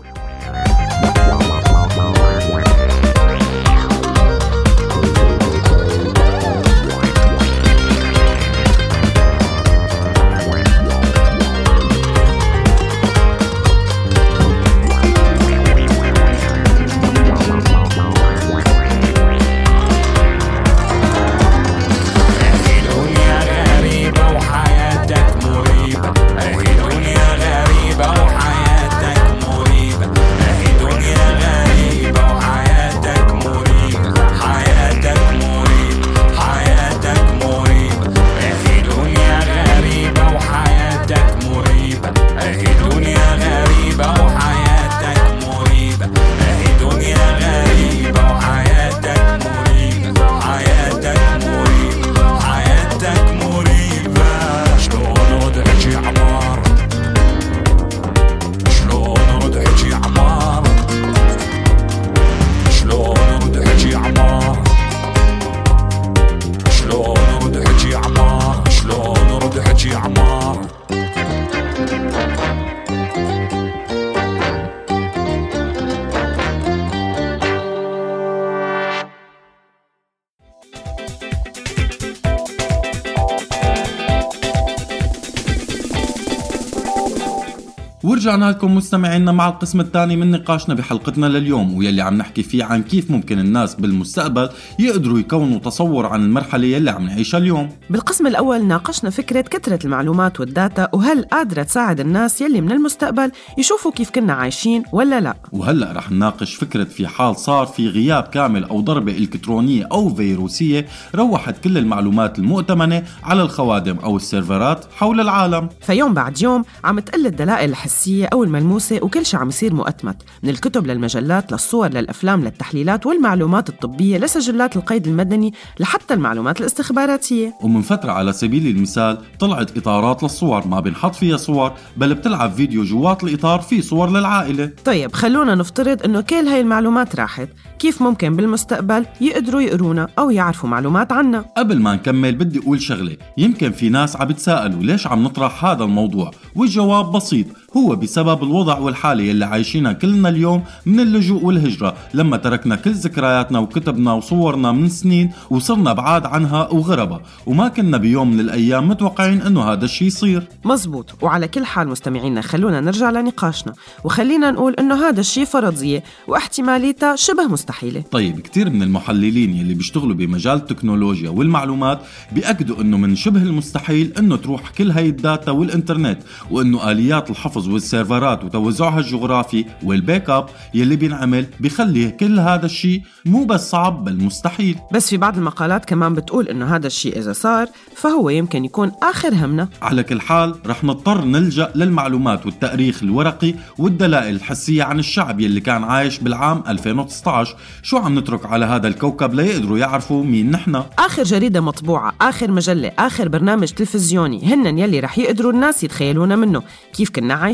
ورجعنا 88.34 88.52
لكم 88.52 88.76
مستمعينا 88.76 89.32
مع 89.32 89.48
القسم 89.48 89.80
الثاني 89.80 90.16
من 90.16 90.32
نقاشنا 90.32 90.76
بحلقتنا 90.76 91.26
لليوم 91.26 91.74
ويلي 91.74 92.02
عم 92.02 92.14
نحكي 92.14 92.44
فيه 92.44 92.64
عن 92.64 92.84
كيف 92.84 93.12
ممكن 93.12 93.40
الناس 93.40 93.76
بالمستقبل 93.76 94.50
يقدروا 94.80 95.20
يكونوا 95.20 95.60
تصور 95.60 96.06
عن 96.06 96.24
المرحلة 96.24 96.68
يلي 96.68 96.92
عم 96.92 97.06
نعيشها 97.06 97.38
اليوم. 97.38 97.70
بالقسم 97.90 98.28
الأول 98.28 98.66
ناقشنا 98.66 99.10
فكرة 99.10 99.42
كثرة 99.42 99.80
المعلومات 99.86 100.40
والداتا 100.40 100.88
وهل 100.94 101.26
قادرة 101.26 101.64
تساعد 101.64 102.00
الناس 102.00 102.42
يلي 102.42 102.62
من 102.62 102.72
المستقبل 102.72 103.32
يشوفوا 103.58 103.92
كيف 103.92 104.10
كنا 104.10 104.34
عايشين 104.34 104.84
ولا 104.92 105.20
لا؟ 105.20 105.36
وهلأ 105.52 105.92
رح 105.92 106.12
نناقش 106.12 106.56
فكرة 106.56 106.84
في 106.84 107.08
حال 107.08 107.36
صار 107.36 107.66
في 107.66 107.88
غياب 107.88 108.24
كامل 108.24 108.64
أو 108.64 108.82
ضربة 108.82 109.12
إلكترونية 109.18 109.88
أو 109.92 110.16
فيروسية 110.16 110.86
روحت 111.16 111.64
كل 111.64 111.78
المعلومات 111.78 112.40
المؤتمنة 112.40 113.04
على 113.24 113.42
الخوادم 113.42 113.98
أو 113.98 114.18
السيرفرات 114.18 114.86
حول 114.96 115.20
العالم. 115.20 115.70
فيوم 115.82 116.14
بعد 116.14 116.42
يوم 116.42 116.64
عم 116.84 117.00
تقل 117.00 117.26
الدلائل 117.26 117.76
الحسية 118.24 118.28
أو 118.34 118.44
الملموسة 118.44 119.00
وكل 119.02 119.26
شيء 119.26 119.40
عم 119.40 119.50
يصير 119.50 119.74
مؤتمت 119.74 120.16
من 120.44 120.50
الكتب 120.50 120.88
للمجلات 120.88 121.52
للصور 121.52 121.88
للأفلام 121.88 122.44
للتحليلات 122.44 123.06
والمعلومات 123.06 123.70
الطبية 123.70 124.18
لسجلات 124.18 124.76
القيد 124.76 125.08
المدني 125.08 125.54
لحتى 125.80 126.14
المعلومات 126.14 126.62
الاستخباراتية. 126.62 127.54
ومن 127.62 127.82
فترة 127.82 128.12
على 128.12 128.34
سبيل 128.34 128.68
المثال 128.68 129.18
طلعت 129.40 129.78
إطارات 129.78 130.24
للصور 130.24 130.68
ما 130.68 130.80
بنحط 130.80 131.16
فيها 131.16 131.38
صور 131.38 131.72
بل 131.98 132.14
بتلعب 132.14 132.52
فيديو 132.54 132.84
جوات 132.84 133.24
الإطار 133.24 133.62
فيه 133.62 133.82
صور 133.82 134.10
للعائلة. 134.10 134.72
طيب 134.86 135.14
خلونا 135.14 135.56
نفترض 135.56 136.04
إنه 136.04 136.22
كل 136.22 136.36
هاي 136.48 136.62
المعلومات 136.62 137.16
راحت. 137.16 137.50
كيف 137.80 138.02
ممكن 138.02 138.36
بالمستقبل 138.36 139.06
يقدروا 139.22 139.62
يقرونا 139.62 140.08
أو 140.20 140.30
يعرفوا 140.30 140.70
معلومات 140.70 141.12
عنا؟ 141.12 141.46
قبل 141.58 141.80
ما 141.80 141.96
نكمل 141.96 142.36
بدي 142.36 142.60
أقول 142.60 142.82
شغلة. 142.82 143.18
يمكن 143.38 143.72
في 143.72 143.90
ناس 143.90 144.16
عم 144.16 144.28
بتساءلوا 144.28 144.84
ليش 144.84 145.08
عم 145.08 145.24
نطرح 145.24 145.66
هذا 145.66 145.84
الموضوع؟ 145.84 146.32
والجواب 146.56 147.12
بسيط. 147.12 147.46
هو 147.78 147.96
بسبب 147.96 148.44
الوضع 148.44 148.78
والحالة 148.78 149.24
يلي 149.24 149.46
عايشينها 149.46 149.94
كلنا 149.94 150.30
اليوم 150.30 150.64
من 150.86 151.00
اللجوء 151.00 151.44
والهجرة. 151.44 151.96
لما 152.14 152.38
تركنا 152.38 152.76
كل 152.76 152.92
ذكرياتنا 152.92 153.60
وكتبنا 153.60 154.14
وصورنا 154.14 154.72
من 154.72 154.90
سنين 154.90 155.32
وصرنا 155.50 155.94
بعاد 155.94 156.26
عنها 156.26 156.68
وغربة. 156.68 157.20
وما 157.46 157.68
كنا 157.68 157.98
بيوم 157.98 158.32
من 158.32 158.40
الأيام 158.40 158.90
متوقعين 158.90 159.42
أنه 159.42 159.64
هذا 159.64 159.86
الشي 159.86 160.06
يصير. 160.06 160.48
مزبوط. 160.66 161.16
وعلى 161.22 161.48
كل 161.48 161.66
حال 161.66 161.88
مستمعينا 161.88 162.42
خلونا 162.42 162.82
نرجع 162.82 163.10
لنقاشنا. 163.10 163.74
وخلينا 164.04 164.52
نقول 164.52 164.74
إنه 164.74 164.96
هذا 165.10 165.20
الشيء 165.20 165.46
فرضية 165.46 166.04
واحتماليتها 166.28 167.16
شبه 167.16 167.48
مستحيلة. 167.48 168.04
طيب 168.12 168.40
كتير 168.40 168.70
من 168.70 168.84
المحللين 168.84 169.58
يلي 169.58 169.74
بيشتغلوا 169.74 170.16
بمجال 170.16 170.58
التكنولوجيا 170.58 171.30
والمعلومات 171.30 172.00
بيأكدوا 172.32 172.82
إنه 172.82 172.98
من 172.98 173.16
شبه 173.16 173.42
المستحيل 173.42 174.14
إنه 174.20 174.36
تروح 174.36 174.70
كل 174.70 174.92
هاي 174.92 175.10
ال 175.10 175.18
data 175.18 175.52
والإنترنت 175.52 176.20
وإنه 176.52 176.92
آليات 176.92 177.30
الحفظ 177.30 177.63
التحفظ 177.64 177.74
والسيرفرات 177.74 178.44
وتوزعها 178.44 179.00
الجغرافي 179.00 179.66
وال 179.84 180.30
backup 180.30 180.46
يلي 180.74 180.96
بينعمل 180.96 181.46
بخلي 181.60 182.12
كل 182.12 182.40
هذا 182.40 182.66
الشيء 182.66 183.02
مو 183.26 183.46
بس 183.46 183.70
صعب 183.70 184.04
بل 184.04 184.24
مستحيل. 184.24 184.78
بس 184.92 185.10
في 185.10 185.18
بعض 185.18 185.38
المقالات 185.38 185.86
كمان 185.86 186.14
بتقول 186.14 186.48
إنه 186.48 186.76
هذا 186.76 186.88
الشيء 186.88 187.18
إذا 187.18 187.34
صار 187.34 187.68
فهو 187.96 188.30
يمكن 188.30 188.66
يكون 188.66 188.92
آخر 189.04 189.34
همنا. 189.34 189.70
على 189.82 190.04
كل 190.04 190.22
حال 190.22 190.56
رح 190.66 190.84
نضطر 190.84 191.24
نلجأ 191.26 191.72
للمعلومات 191.76 192.46
والتأريخ 192.46 193.04
الورقي 193.04 193.54
والدلائل 193.78 194.36
الحسية 194.36 194.84
عن 194.84 195.00
الشعب 195.00 195.40
يلي 195.40 195.60
كان 195.60 195.84
عايش 195.84 196.20
بالعام 196.20 196.64
2019 196.68 197.56
شو 197.84 197.98
عم 197.98 198.20
نترك 198.20 198.46
على 198.46 198.66
هذا 198.66 198.88
الكوكب 198.88 199.34
ليقدروا 199.34 199.78
يعرفوا 199.78 200.24
مين 200.24 200.52
نحن؟ 200.52 200.84
آخر 201.00 201.24
جريدة 201.24 201.62
مطبوعة 201.62 202.14
آخر 202.22 202.52
مجلة 202.52 202.92
آخر 203.00 203.28
برنامج 203.28 203.68
تلفزيوني 203.68 204.54
هن 204.54 204.78
يلي 204.78 205.00
رح 205.00 205.18
يقدروا 205.18 205.52
الناس 205.52 205.84
يتخيلونا 205.84 206.36
منه. 206.36 206.62
كيف 206.94 207.10
كنا 207.10 207.34
عايشين؟ 207.34 207.53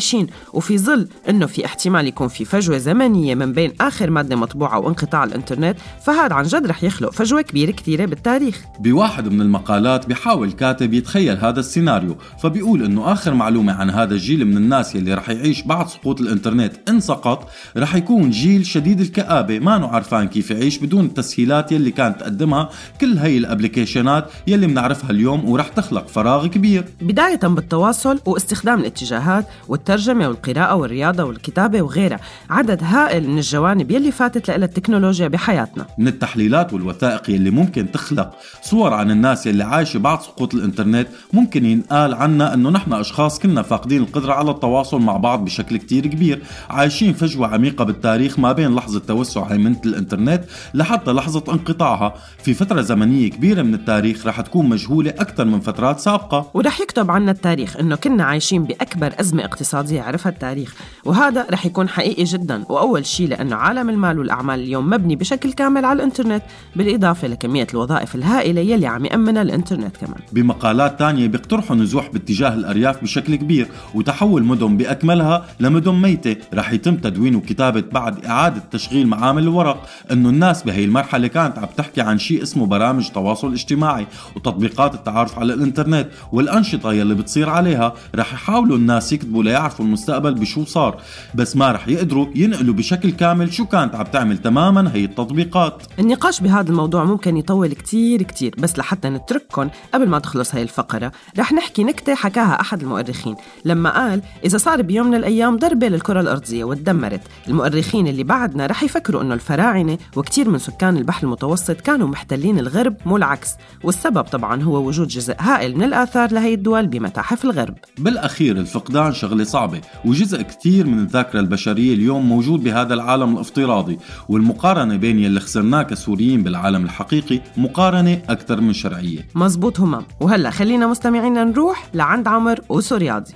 وفي 0.53 0.77
ظل 0.77 1.07
إنه 1.29 1.45
في 1.45 1.65
احتمال 1.65 2.07
يكون 2.07 2.27
في 2.27 2.45
فجوة 2.45 2.77
زمنية 2.77 3.35
من 3.35 3.53
بين 3.53 3.73
آخر 3.81 4.09
مادة 4.09 4.35
مطبوعة 4.35 4.79
وانقطاع 4.79 5.23
الإنترنت 5.23 5.77
فهذا 6.05 6.33
عن 6.35 6.43
جد 6.43 6.65
رح 6.67 6.83
يخلق 6.83 7.12
فجوة 7.12 7.41
كبيرة 7.41 7.71
كتيرة 7.71 8.05
بالتاريخ. 8.05 8.63
بواحد 8.79 9.27
من 9.27 9.41
المقالات 9.41 10.07
بيحاول 10.07 10.51
كاتب 10.51 10.93
يتخيل 10.93 11.38
هذا 11.38 11.59
السيناريو 11.59 12.15
فبيقول 12.43 12.83
إنه 12.83 13.12
آخر 13.12 13.33
معلومة 13.33 13.73
عن 13.73 13.89
هذا 13.89 14.13
الجيل 14.13 14.45
من 14.45 14.57
الناس 14.57 14.95
يلي 14.95 15.13
رح 15.13 15.29
يعيش 15.29 15.62
بعد 15.62 15.88
سقوط 15.88 16.21
الإنترنت 16.21 16.73
إن 16.89 16.99
سقط 16.99 17.49
رح 17.77 17.95
يكون 17.95 18.29
جيل 18.29 18.65
شديد 18.65 18.99
الكآبة. 18.99 19.59
ما 19.59 19.88
عارفان 19.88 20.27
كيف 20.27 20.51
يعيش 20.51 20.77
بدون 20.77 21.05
التسهيلات 21.05 21.71
يلي 21.71 21.91
كانت 21.91 22.19
تقدمها 22.19 22.69
كل 23.01 23.17
هي 23.17 23.38
الابليكيشنات 23.38 24.25
يلي 24.47 24.67
بنعرفها 24.67 25.09
اليوم 25.09 25.49
ورح 25.49 25.67
تخلق 25.67 26.07
فراغ 26.07 26.47
كبير. 26.47 26.85
بداية 27.01 27.39
بالتواصل 27.39 28.19
واستخدام 28.25 28.79
الاتجاهات 28.79 29.45
والترجمة 29.89 30.28
والقراءة 30.28 30.75
والرياضة 30.75 31.23
والكتابة 31.23 31.82
وغيرها. 31.82 32.19
عدد 32.49 32.84
هائل 32.84 33.30
من 33.30 33.38
الجوانب 33.38 33.91
يلي 33.91 34.12
فاتت 34.12 34.49
لها 34.49 34.65
التكنولوجيا 34.65 35.28
بحياتنا. 35.28 35.86
من 35.97 36.08
التحليلات 36.08 36.73
والوثائق 36.73 37.30
يلي 37.30 37.49
ممكن 37.49 37.91
تخلق 37.91 38.32
صور 38.62 38.93
عن 38.93 39.12
الناس 39.12 39.47
يلي 39.47 39.63
عايشة 39.63 39.99
بعد 39.99 40.21
سقوط 40.21 40.54
الإنترنت 40.54 41.08
ممكن 41.34 41.65
ينقال 41.65 42.13
عنا 42.13 42.54
إنه 42.54 42.69
نحن 42.69 42.93
أشخاص 42.93 43.39
كنا 43.39 43.62
فاقدين 43.62 44.02
القدرة 44.02 44.34
على 44.34 44.52
التواصل 44.52 45.02
مع 45.02 45.17
بعض 45.17 45.45
بشكل 45.45 45.78
كتير 45.78 46.08
كبير 46.08 46.41
عايشين 46.69 47.13
فجوة 47.13 47.47
عميقة 47.47 47.86
بالتاريخ 47.86 48.39
ما 48.39 48.52
بين 48.52 48.75
لحظة 48.75 48.99
توسع 48.99 49.43
هيمنة 49.43 49.82
الإنترنت 49.86 50.43
لحتى 50.73 51.12
لحظة 51.12 51.43
انقطاعها. 51.54 52.13
في 52.43 52.54
فترة 52.54 52.82
زمنية 52.82 53.30
كبيرة 53.30 53.62
من 53.62 53.73
التاريخ 53.73 54.28
رح 54.28 54.41
تكون 54.41 54.69
مجهولة 54.69 55.10
أكثر 55.10 55.45
من 55.45 55.60
فترات 55.60 55.99
سابقة. 55.99 56.52
ورح 56.54 56.82
يكتب 56.82 57.12
عنا 57.12 57.32
التاريخ 57.32 57.78
إنه 57.78 57.95
كنا 57.95 58.23
عايشين 58.23 58.63
بأكبر 58.63 59.13
أزمة 59.19 59.45
اقتصاديه 59.79 60.01
عرفها 60.01 60.31
التاريخ. 60.31 60.75
وهذا 61.05 61.47
رح 61.51 61.65
يكون 61.65 61.89
حقيقي 61.89 62.23
جدا. 62.23 62.63
وأول 62.69 63.05
شيء 63.05 63.27
لأنه 63.27 63.55
عالم 63.55 63.89
المال 63.89 64.19
والأعمال 64.19 64.59
اليوم 64.59 64.89
مبني 64.89 65.15
بشكل 65.15 65.53
كامل 65.53 65.85
على 65.85 65.97
الإنترنت 65.97 66.43
بالإضافة 66.75 67.27
لكمية 67.27 67.67
الوظائف 67.73 68.15
الهائلة 68.15 68.61
يلي 68.61 68.87
عم 68.87 69.05
يأمنها 69.05 69.41
الإنترنت 69.41 69.97
كمان. 69.97 70.19
بمقالات 70.31 70.99
تانية 70.99 71.27
بيقترحوا 71.27 71.75
نزوح 71.75 72.09
باتجاه 72.09 72.53
الأرياف 72.53 73.03
بشكل 73.03 73.35
كبير 73.35 73.67
وتحول 73.93 74.43
مدن 74.43 74.77
بأكملها 74.77 75.45
لمدن 75.59 75.93
ميتة. 75.93 76.35
رح 76.53 76.73
يتم 76.73 76.95
تدوين 76.95 77.35
وكتابة 77.35 77.83
بعد 77.91 78.25
إعادة 78.25 78.63
تشغيل 78.71 79.07
معامل 79.07 79.43
الورق. 79.43 79.85
إنه 80.11 80.29
الناس 80.29 80.63
بهي 80.63 80.85
المرحلة 80.85 81.27
كانت 81.27 81.57
عم 81.57 81.67
تحكي 81.77 82.01
عن 82.01 82.17
شيء 82.17 82.43
اسمه 82.43 82.65
برامج 82.65 83.09
تواصل 83.09 83.53
اجتماعي 83.53 84.07
وتطبيقات 84.35 84.95
التعارف 84.95 85.39
على 85.39 85.53
الإنترنت. 85.53 86.07
والأنشطة 86.31 86.93
يلي 86.93 87.15
بتصير 87.15 87.49
عليها 87.49 87.93
رح 88.15 88.33
يحاولوا 88.33 88.77
الناس 88.77 89.13
يكتبوا 89.13 89.43
ليعرفوا 89.43 89.59
المستقبل 89.80 90.34
بشو 90.34 90.65
صار. 90.65 91.02
بس 91.36 91.56
ما 91.56 91.72
رح 91.72 91.88
يقدروا 91.88 92.28
ينقلوا 92.36 92.74
بشكل 92.74 93.12
كامل 93.12 93.54
شو 93.54 93.65
كانت 93.65 93.95
عم 93.95 94.06
تعمل 94.06 94.38
تماما 94.38 94.91
هي 94.93 95.06
التطبيقات. 95.06 95.84
النقاش 96.00 96.41
بهذا 96.41 96.69
الموضوع 96.69 97.04
ممكن 97.04 97.38
يطول 97.38 97.74
كتير 97.74 98.24
كتير 98.24 98.56
بس 98.58 98.80
لحتى 98.80 99.10
نترككم 99.10 99.69
قبل 99.93 100.10
ما 100.10 100.19
تخلص 100.19 100.56
هاي 100.56 100.63
الفقرة 100.63 101.12
رح 101.39 101.54
نحكي 101.54 101.84
نكتة 101.84 102.15
حكاها 102.15 102.62
أحد 102.62 102.82
المؤرخين 102.82 103.36
لما 103.65 103.89
قال 103.89 104.22
إذا 104.45 104.58
صار 104.58 104.82
بيوم 104.82 105.08
من 105.08 105.15
الأيام 105.15 105.58
ضربة 105.58 105.88
للكرة 105.88 106.22
الأرضية 106.22 106.63
وتدمرت 106.63 107.22
المؤرخين 107.48 108.08
اللي 108.08 108.24
بعدنا 108.24 108.65
رح 108.65 108.84
يفكروا 108.84 109.22
إنه 109.22 109.34
الفراعنة 109.34 109.98
وكتير 110.15 110.50
من 110.50 110.58
سكان 110.58 110.98
البحر 110.98 111.24
المتوسط 111.24 111.82
كانوا 111.82 112.08
محتلين 112.08 112.60
الغرب 112.60 112.95
مو 113.06 113.17
العكس 113.17 113.50
والسبب 113.84 114.22
طبعا 114.22 114.63
هو 114.63 114.88
وجود 114.88 115.08
جزء 115.08 115.36
هائل 115.39 115.78
من 115.78 115.84
الآثار 115.84 116.32
لهي 116.32 116.54
الدول 116.54 116.88
بمتاحف 116.88 117.45
الغرب. 117.45 117.76
بالأخير 117.98 118.58
الفقدان 118.58 119.13
شغلة 119.13 119.43
صعبة 119.49 119.81
وجزء 120.05 120.41
كتير 120.41 120.88
من 120.88 120.99
الذاكرة 120.99 121.39
البشرية 121.39 121.93
اليوم 121.93 122.29
موجود 122.29 122.63
بهذا 122.63 122.93
العالم 122.93 123.33
الافتراضي 123.35 123.99
والمقارنة 124.29 124.95
بين 124.95 125.19
يلي 125.19 125.39
خسرناه 125.39 125.83
كسوريين 125.83 126.43
بالعالم 126.43 126.83
الحقيقي 126.85 127.41
مقارنة 127.57 128.21
أكثر 128.29 128.62
من 128.62 128.73
شرعية. 128.73 129.27
مزبوط 129.35 129.79
همام. 129.79 130.05
وهلا 130.21 130.49
خلينا 130.49 130.88
مستمعينا 130.88 131.43
نروح 131.43 131.89
لعند 131.93 132.27
عمر 132.27 132.59
وسورياضي 132.69 133.33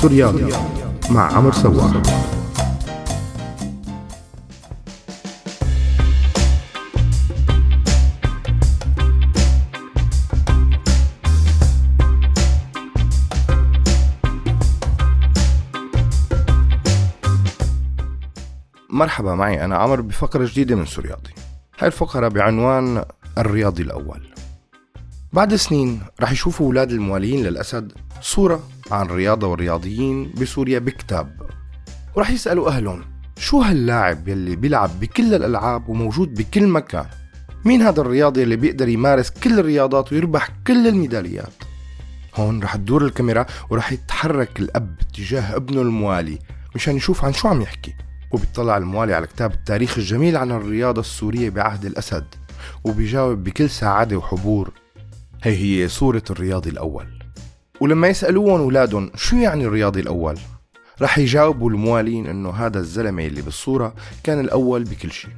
سوريالي 0.00 0.52
مع 1.10 1.36
عمر 1.36 1.52
سواح 1.52 1.92
مرحبا 18.98 19.34
معي 19.34 19.64
أنا 19.64 19.76
عمر 19.76 20.00
بفقرة 20.00 20.46
جديدة 20.46 20.76
من 20.76 20.86
سورياضي 20.86 21.30
هاي 21.78 21.86
الفقرة 21.86 22.28
بعنوان 22.28 23.04
الرياضي 23.38 23.82
الأول. 23.82 24.20
بعد 25.32 25.54
سنين 25.54 26.00
رح 26.20 26.32
يشوفوا 26.32 26.66
أولاد 26.66 26.90
الموالين 26.90 27.42
للأسد 27.42 27.92
صورة 28.20 28.62
عن 28.90 29.06
الرياضة 29.06 29.46
والرياضيين 29.46 30.32
بسوريا 30.40 30.78
بكتاب. 30.78 31.40
ورح 32.16 32.30
يسألوا 32.30 32.68
أهلهم 32.68 33.04
شو 33.36 33.60
هاللاعب 33.60 34.28
يلي 34.28 34.56
بيلعب 34.56 35.00
بكل 35.00 35.34
الألعاب 35.34 35.88
وموجود 35.88 36.34
بكل 36.34 36.66
مكان؟ 36.66 37.06
مين 37.64 37.82
هذا 37.82 38.00
الرياضي 38.00 38.42
اللي 38.42 38.56
بيقدر 38.56 38.88
يمارس 38.88 39.30
كل 39.30 39.58
الرياضات 39.58 40.12
ويربح 40.12 40.48
كل 40.66 40.88
الميداليات؟ 40.88 41.52
هون 42.34 42.62
رح 42.62 42.76
تدور 42.76 43.04
الكاميرا 43.04 43.46
ورح 43.70 43.92
يتحرك 43.92 44.60
الأب 44.60 44.96
تجاه 45.14 45.56
ابنه 45.56 45.82
الموالي 45.82 46.38
مشان 46.74 46.96
يشوف 46.96 47.24
عن 47.24 47.32
شو 47.32 47.48
عم 47.48 47.62
يحكي. 47.62 48.07
وبيطلع 48.30 48.76
الموالي 48.76 49.14
على 49.14 49.26
كتاب 49.26 49.52
التاريخ 49.52 49.98
الجميل 49.98 50.36
عن 50.36 50.50
الرياضة 50.50 51.00
السورية 51.00 51.50
بعهد 51.50 51.84
الأسد 51.84 52.24
وبيجاوب 52.84 53.44
بكل 53.44 53.70
سعادة 53.70 54.16
وحبور 54.16 54.70
هي 55.42 55.82
هي 55.82 55.88
صورة 55.88 56.22
الرياضي 56.30 56.70
الأول. 56.70 57.06
ولما 57.80 58.08
يسألوهم 58.08 58.60
أولادهم 58.60 59.10
شو 59.14 59.36
يعني 59.36 59.64
الرياضي 59.64 60.00
الأول 60.00 60.38
رح 61.02 61.18
يجاوبوا 61.18 61.70
الموالين 61.70 62.26
إنه 62.26 62.50
هذا 62.50 62.78
الزلمة 62.78 63.26
اللي 63.26 63.42
بالصورة 63.42 63.94
كان 64.24 64.40
الأول 64.40 64.84
بكل 64.84 65.12
شيء. 65.12 65.30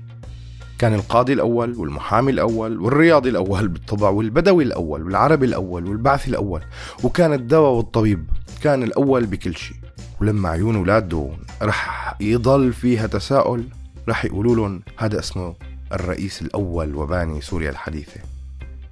كان 0.79 0.95
القاضي 0.95 1.33
الأول 1.33 1.75
والمحامي 1.75 2.33
الأول 2.33 2.81
والرياضي 2.81 3.29
الأول 3.29 3.69
بالطبع 3.69 4.09
والبدوي 4.09 4.65
الأول 4.65 5.03
والعربي 5.03 5.47
الأول 5.47 5.87
والبعثي 5.87 6.31
الأول 6.31 6.63
وكان 7.05 7.33
الدواء 7.33 7.73
والطبيب 7.73 8.31
كان 8.63 8.83
الأول 8.83 9.27
بكل 9.27 9.57
شيء. 9.57 9.77
ولما 10.21 10.49
عيون 10.49 10.77
اولاده 10.77 11.31
رح 11.63 12.15
يضل 12.21 12.73
فيها 12.73 13.07
تساؤل 13.07 13.65
رح 14.09 14.25
يقولوا 14.25 14.57
لهم 14.57 14.83
هذا 14.97 15.19
اسمه 15.19 15.55
الرئيس 15.93 16.43
الأول 16.43 16.95
وباني 16.95 17.41
سوريا 17.41 17.71
الحديثة. 17.71 18.21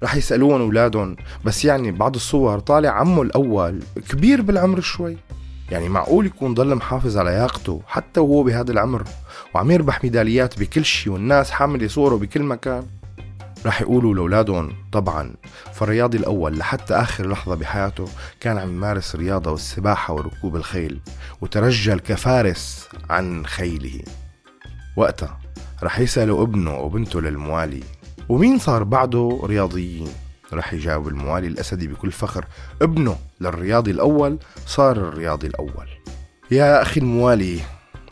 رح 0.03 0.15
يسألون 0.15 0.61
أولادهم 0.61 1.17
بس 1.45 1.65
يعني 1.65 1.93
بعض 1.93 2.15
الصور 2.15 2.59
طالع 2.59 2.91
عمه 2.91 3.23
الأول 3.23 3.83
كبير 4.09 4.43
بالعمر 4.43 4.81
شوي. 4.81 5.17
يعني 5.71 5.89
معقول 5.89 6.27
يكون 6.27 6.55
ضل 6.55 6.75
محافظ 6.75 7.19
على 7.19 7.31
لياقته 7.31 7.83
حتى 7.87 8.21
وهو 8.21 8.43
بهذا 8.43 8.73
العمر 8.73 9.05
وعم 9.55 9.71
يربح 9.71 10.05
ميداليات 10.05 10.59
بكل 10.59 10.85
شيء 10.85 11.13
والناس 11.13 11.51
حاملة 11.51 11.89
صوره 11.89 12.17
بكل 12.17 12.43
مكان. 12.43 12.87
رح 13.67 13.81
يقولوا 13.81 14.15
لأولادهم 14.15 14.73
طبعا. 14.93 15.35
فالرياضي 15.73 16.19
الأول 16.19 16.59
لحتى 16.59 16.95
آخر 16.95 17.29
لحظة 17.29 17.55
بحياته 17.55 18.05
كان 18.41 18.59
عم 18.59 18.69
يمارس 18.69 19.15
الرياضة 19.15 19.51
والسباحة 19.51 20.15
وركوب 20.15 20.57
الخيل 20.57 21.01
وترجل 21.41 22.01
كفارس 22.01 22.89
عن 23.11 23.47
خيله. 23.47 24.03
وقتها 24.97 25.39
رح 25.83 25.99
يسألوا 25.99 26.43
ابنه 26.43 26.79
وبنته 26.79 27.21
للموالي 27.21 27.83
ومين 28.29 28.59
صار 28.59 28.83
بعده 28.83 29.41
رياضيين 29.45 30.09
رح 30.53 30.73
يجاوب 30.75 31.09
الموالي 31.09 31.47
الأسدي 31.47 31.89
بكل 31.89 32.13
فخر 32.13 32.45
ابنه 32.83 33.17
للرياضي 33.41 33.91
الأول 33.91 34.39
صار 34.67 34.97
الرياضي 34.97 35.47
الأول. 35.47 35.89
يا 36.51 36.83
أخي 36.83 37.01
الموالي 37.01 37.61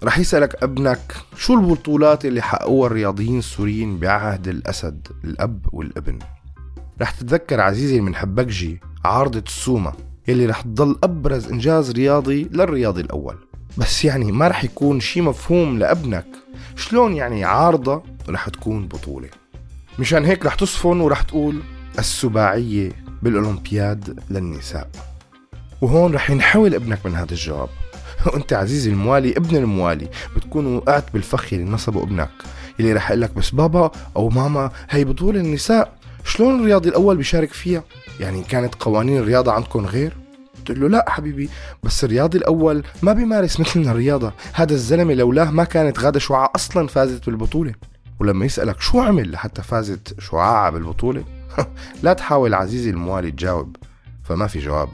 رح 0.04 0.18
يسألك 0.18 0.62
أبنك 0.62 1.14
شو 1.36 1.54
البطولات 1.54 2.24
اللي 2.24 2.42
حققوها 2.42 2.86
الرياضيين 2.86 3.38
السوريين 3.38 3.98
بعهد 3.98 4.48
الأسد 4.48 5.08
الأب 5.24 5.66
والابن؟ 5.72 6.18
رح 7.00 7.10
تتذكر 7.10 7.60
عزيزي 7.60 7.96
المنحبكجي 7.96 8.80
عارضة 9.04 9.42
السومة 9.46 9.92
يلي 10.28 10.46
رح 10.46 10.60
تضل 10.60 10.96
أبرز 11.02 11.48
إنجاز 11.48 11.90
رياضي 11.90 12.44
للرياضي 12.44 13.00
الأول. 13.00 13.36
بس 13.78 14.04
يعني 14.04 14.32
ما 14.32 14.48
رح 14.48 14.64
يكون 14.64 15.00
شي 15.00 15.20
مفهوم 15.20 15.78
لأبنك. 15.78 16.26
شلون 16.76 17.14
يعني 17.14 17.44
عارضة 17.44 18.02
رح 18.28 18.48
تكون 18.48 18.88
بطولة؟ 18.88 19.28
مشان 19.98 20.24
هيك 20.24 20.46
رح 20.46 20.54
تصفن 20.54 21.00
ورح 21.00 21.22
تقول 21.22 21.60
السباعية 21.98 22.92
بالأولمبياد 23.22 24.20
للنساء. 24.30 24.90
وهون 25.80 26.14
رح 26.14 26.30
ينحول 26.30 26.74
ابنك 26.74 27.06
من 27.06 27.14
هذا 27.14 27.32
الجواب. 27.32 27.68
وانت 28.32 28.52
عزيزي 28.52 28.90
الموالي 28.90 29.36
ابن 29.36 29.56
الموالي 29.56 30.08
بتكون 30.36 30.76
وقعت 30.76 31.12
بالفخ 31.12 31.52
اللي 31.52 31.64
نصبه 31.64 32.02
ابنك. 32.02 32.30
اللي 32.80 32.92
رح 32.92 33.10
يقول 33.10 33.22
لك 33.22 33.34
بس 33.34 33.50
بابا 33.50 33.90
أو 34.16 34.28
ماما 34.28 34.70
هي 34.90 35.04
بطولة 35.04 35.40
النساء. 35.40 35.96
شلون 36.24 36.60
الرياضي 36.60 36.88
الأول 36.88 37.16
بيشارك 37.16 37.52
فيها؟ 37.52 37.82
يعني 38.20 38.42
كانت 38.42 38.74
قوانين 38.74 39.18
الرياضة 39.18 39.52
عندكم 39.52 39.86
غير؟ 39.86 40.12
قلت 40.68 40.78
له 40.78 40.88
لا 40.88 41.04
حبيبي 41.08 41.48
بس 41.82 42.04
الرياضي 42.04 42.38
الأول 42.38 42.84
ما 43.02 43.12
بيمارس 43.12 43.60
مثلنا 43.60 43.90
الرياضة. 43.90 44.32
هذا 44.52 44.72
الزلمة 44.72 45.14
لولاه 45.14 45.50
ما 45.50 45.64
كانت 45.64 46.00
غادة 46.00 46.18
شعاع 46.18 46.52
أصلا 46.54 46.88
فازت 46.88 47.26
بالبطولة. 47.26 47.74
ولما 48.20 48.44
يسألك 48.44 48.80
شو 48.80 49.00
عمل 49.00 49.30
لحتى 49.30 49.62
فازت 49.62 50.20
شعاع 50.20 50.70
بالبطولة؟ 50.70 51.24
لا 52.02 52.12
تحاول 52.12 52.54
عزيزي 52.54 52.90
الموالي 52.90 53.30
تجاوب. 53.30 53.76
فما 54.24 54.46
في 54.46 54.58
جواب. 54.58 54.88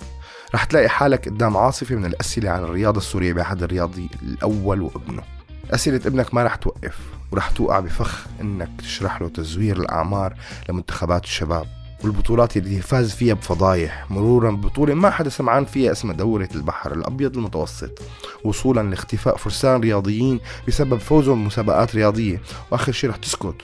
رح 0.55 0.64
تلاقي 0.64 0.88
حالك 0.88 1.28
قدام 1.28 1.57
عاصفة 1.57 1.94
من 1.94 2.05
الأسئلة 2.05 2.50
عن 2.50 2.64
الرياضة 2.64 2.98
السورية 2.98 3.32
بأحد 3.32 3.62
الرياضي 3.62 4.09
الأول 4.22 4.80
وابنه. 4.80 5.22
أسئلة 5.70 6.00
ابنك 6.07 6.34
ما 6.34 6.44
رح 6.44 6.55
توقف 6.55 6.98
ورح 7.32 7.50
توقع 7.50 7.80
بفخ 7.80 8.26
إنك 8.40 8.68
تشرح 8.78 9.22
له 9.22 9.28
تزوير 9.28 9.76
الأعمار 9.76 10.34
لمنتخبات 10.68 11.24
الشباب 11.24 11.66
والبطولات 12.05 12.57
اللي 12.57 12.80
فاز 12.80 13.11
فيها 13.11 13.34
بفضايح 13.34 14.11
مرورا 14.11 14.50
ببطولة 14.50 14.94
ما 14.94 15.11
حدا 15.11 15.30
سمعان 15.30 15.64
فيها 15.64 15.92
اسمها 15.92 16.14
دورة 16.14 16.48
البحر 16.55 16.92
الأبيض 16.92 17.36
المتوسط 17.36 18.03
وصولا 18.44 18.90
لاختفاء 18.90 19.36
فرسان 19.36 19.80
رياضيين 19.80 20.40
بسبب 20.68 20.98
فوزهم 20.98 21.42
بمسابقات 21.42 21.94
رياضية 21.94 22.40
وآخر 22.70 22.92
شي 22.92 23.07
رح 23.07 23.16
تسكت. 23.16 23.55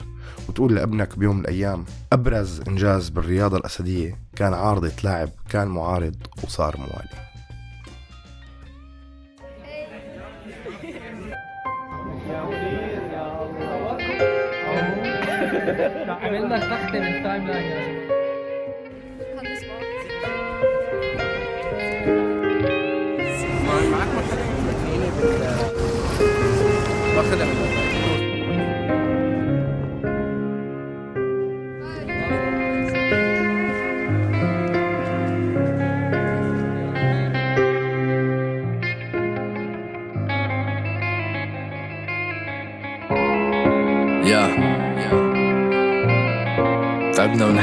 وتقول 0.49 0.75
لابنك 0.75 1.17
بيوم 1.19 1.35
من 1.35 1.41
الأيام 1.41 1.85
أبرز 2.13 2.61
إنجاز 2.67 3.09
بالرياضة 3.09 3.57
الأسدية 3.57 4.19
كان 4.35 4.53
عارضة 4.53 4.91
لاعب 5.03 5.29
كان 5.49 5.67
معارض 5.67 6.15
وصار 6.43 6.75
موالي. 6.77 7.09
عملنا 16.09 16.57
من 16.99 17.07
التايم 17.07 17.47
لاين 17.47 18.09
معك 23.91 24.07
مرحلة 27.15 27.88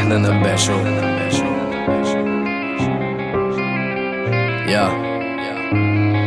تعبنا 0.09 0.29
ونحن 0.29 0.31
نبع 0.31 0.57
شو 0.57 1.47
يا. 4.69 4.87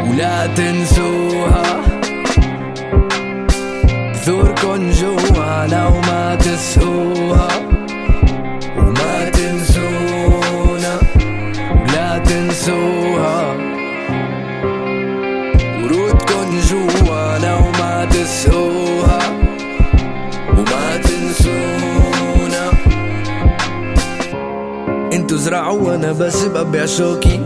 ولا 0.10 0.48
تنسوها. 0.48 1.64
ثوركن 4.14 4.92
جوانا 4.92 5.88
وما 5.88 6.36
تسقوها 6.36 7.69
انتو 25.40 25.50
زرعوا 25.50 25.82
وأنا 25.82 26.12
بس 26.12 26.46
ببيع 26.46 26.86
شوكي 26.86 27.40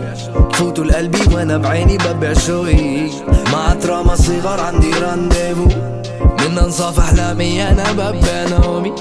فوتوا 0.52 0.84
لقلبي 0.84 1.34
وأنا 1.34 1.58
بعيني 1.58 1.98
ببيع 1.98 2.32
شوقي 2.32 3.10
مع 3.52 3.74
تراما 3.74 4.16
صغار 4.16 4.60
عندي 4.60 4.90
رانديفو. 4.90 5.68
من 6.40 6.58
انصاف 6.58 6.98
احلامي 6.98 7.62
أنا 7.62 7.92
ببيع 7.92 8.48
نومي. 8.48 8.92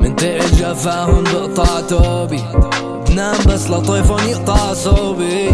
من 0.00 0.16
تقل 0.16 0.50
جفاهم 0.58 1.24
بقطع 1.24 1.80
توبي. 1.80 2.42
بنام 3.08 3.36
بس 3.46 3.70
لطيفهم 3.70 4.28
يقطع 4.28 4.74
صوبي. 4.74 5.50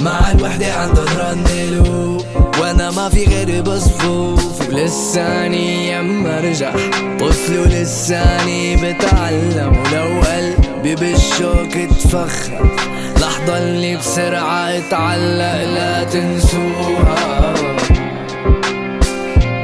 مع 0.00 0.32
الوحدة 0.32 0.72
عندهم 0.72 1.06
رانديلو 1.18 2.22
وأنا 2.60 2.90
ما 2.90 3.08
في 3.08 3.24
غيري 3.24 3.62
بصفوف 3.62 4.68
ولساني 4.68 5.92
يما 5.92 6.40
رجع 6.40 6.72
طفل 7.20 7.58
ولساني 7.58 8.76
بتعلم. 8.76 9.72
ولو 9.76 10.20
قلبي 10.20 10.47
بالشوك 10.94 11.76
اتفخر. 11.76 12.76
لحظة 13.20 13.58
اللي 13.58 13.96
بسرعة 13.96 14.78
اتعلق 14.78 15.64
لا 15.74 16.04
تنسوها. 16.04 17.54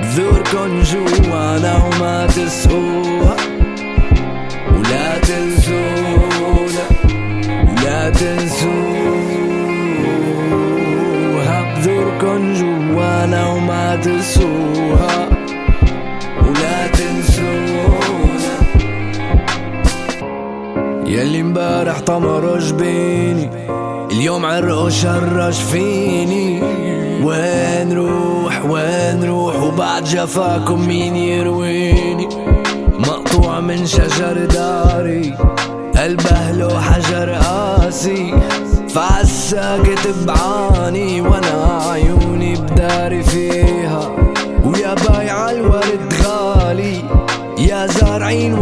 بذوركن 0.02 0.82
جوانا 0.82 1.84
وما 1.84 2.26
تسقوها 2.26 3.36
ولا 4.72 5.18
تنسونا. 5.18 6.86
ولا 7.76 8.10
تنسوها. 8.10 9.04
بذوركن 11.84 12.54
جوانا 12.54 13.46
وما 13.46 13.96
تسوها 13.96 15.28
ولا 15.28 15.43
امبارح 21.64 22.00
طمر 22.00 22.58
جبيني 22.58 23.50
اليوم 24.12 24.46
عرقه 24.46 24.88
شرش 24.88 25.62
فيني. 25.62 26.62
وين 27.24 27.92
روح 27.92 28.64
وين 28.64 29.24
روح؟ 29.24 29.62
وبعد 29.62 30.04
جفاكم 30.04 30.88
مين 30.88 31.16
يرويني؟ 31.16 32.28
مقطوع 32.98 33.60
من 33.60 33.86
شجر 33.86 34.44
داري. 34.44 35.34
قلبه 35.96 36.50
له 36.50 36.80
حجر 36.80 37.30
قاسي. 37.30 38.34
فعالساكت 38.88 40.14
بعاني 40.26 41.20
وأنا 41.20 41.82
عيوني 41.90 42.54
بداري 42.54 43.22
فيها. 43.22 44.10
ويا 44.64 44.94
بايع 44.94 45.50
الورد 45.50 46.14
غالي. 46.24 47.04
يا 47.58 47.86
زارعين 47.86 48.54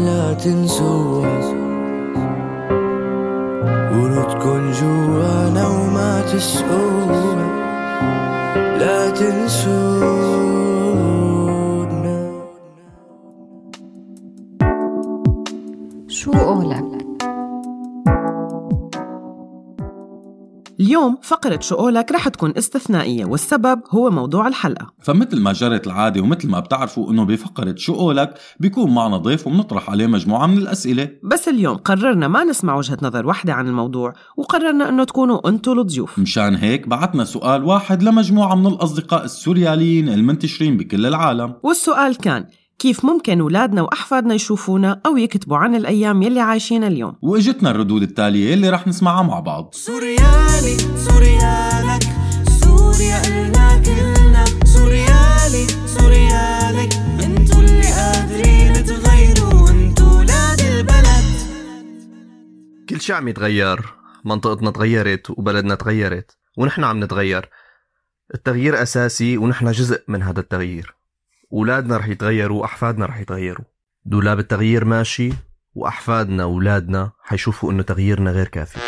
لا 0.00 0.32
تنسوها 0.32 1.38
ورودكن 3.92 4.72
جوانا 4.72 5.68
وما 5.68 6.20
تسقوها 6.20 7.46
لا 8.78 9.10
تنسونا. 9.10 10.37
اليوم 21.08 21.20
فقرة 21.22 21.60
شو 21.60 21.76
قولك 21.76 22.12
رح 22.12 22.28
تكون 22.28 22.52
استثنائية 22.58 23.24
والسبب 23.24 23.80
هو 23.90 24.10
موضوع 24.10 24.48
الحلقة. 24.48 24.92
فمثل 25.02 25.40
ما 25.40 25.52
جرت 25.52 25.86
العادة 25.86 26.20
ومثل 26.20 26.48
ما 26.48 26.60
بتعرفوا 26.60 27.10
إنه 27.10 27.24
بفقرة 27.24 27.74
شو 27.76 27.94
قولك 27.94 28.34
بيكون 28.60 28.94
معنا 28.94 29.16
ضيف 29.16 29.46
وبنطرح 29.46 29.90
عليه 29.90 30.06
مجموعة 30.06 30.46
من 30.46 30.58
الأسئلة. 30.58 31.10
بس 31.24 31.48
اليوم 31.48 31.76
قررنا 31.76 32.28
ما 32.28 32.44
نسمع 32.44 32.76
وجهة 32.76 32.98
نظر 33.02 33.26
واحدة 33.26 33.52
عن 33.52 33.68
الموضوع 33.68 34.12
وقررنا 34.36 34.88
إنه 34.88 35.04
تكونوا 35.04 35.48
أنتوا 35.48 35.74
الضيوف. 35.74 36.18
مشان 36.18 36.54
هيك 36.54 36.88
بعتنا 36.88 37.24
سؤال 37.24 37.64
واحد 37.64 38.02
لمجموعة 38.02 38.54
من 38.54 38.66
الأصدقاء 38.66 39.24
السورياليين 39.24 40.08
المنتشرين 40.08 40.76
بكل 40.76 41.06
العالم. 41.06 41.54
والسؤال 41.62 42.16
كان 42.16 42.46
كيف 42.78 43.04
ممكن 43.04 43.40
أولادنا 43.40 43.82
وأحفادنا 43.82 44.34
يشوفونا 44.34 45.00
أو 45.06 45.16
يكتبوا 45.16 45.56
عن 45.56 45.74
الأيام 45.74 46.22
يلي 46.22 46.40
عايشينها 46.40 46.88
اليوم. 46.88 47.16
واجتنا 47.22 47.70
الردود 47.70 48.02
التالية 48.02 48.54
اللي 48.54 48.70
رح 48.70 48.86
نسمعها 48.86 49.22
مع 49.22 49.40
بعض. 49.40 49.74
سوريالي 49.74 50.78
سوريالك 50.96 52.02
سوريا 52.64 53.22
إلنا 53.26 53.82
كلنا. 53.82 54.44
سوريالي 54.64 55.66
سوريالك 55.86 56.92
انتو 57.24 57.60
اللي 57.60 57.86
قادرين 57.86 58.84
تغيروا 58.84 59.70
انتو 59.70 60.18
ولاد 60.18 60.60
البلد. 60.60 61.24
كل 62.88 63.00
شيء 63.00 63.16
عم 63.16 63.28
يتغير 63.28 63.80
منطقتنا 64.24 64.70
تغيرت 64.70 65.30
وبلدنا 65.30 65.74
تغيرت 65.74 66.36
ونحن 66.58 66.84
عم 66.84 67.04
نتغير. 67.04 67.48
التغيير 68.34 68.82
أساسي 68.82 69.38
ونحن 69.38 69.72
جزء 69.72 70.02
من 70.08 70.22
هذا 70.22 70.40
التغيير. 70.40 70.97
أولادنا 71.52 71.96
رح 71.96 72.08
يتغيروا 72.08 72.60
وأحفادنا 72.60 73.06
رح 73.06 73.18
يتغيروا. 73.20 73.64
دولاب 74.04 74.38
التغيير 74.38 74.84
ماشي 74.84 75.32
وأحفادنا 75.74 76.44
وأولادنا 76.44 77.10
حيشوفوا 77.22 77.72
إنه 77.72 77.82
تغييرنا 77.82 78.30
غير 78.30 78.48
كافي. 78.48 78.78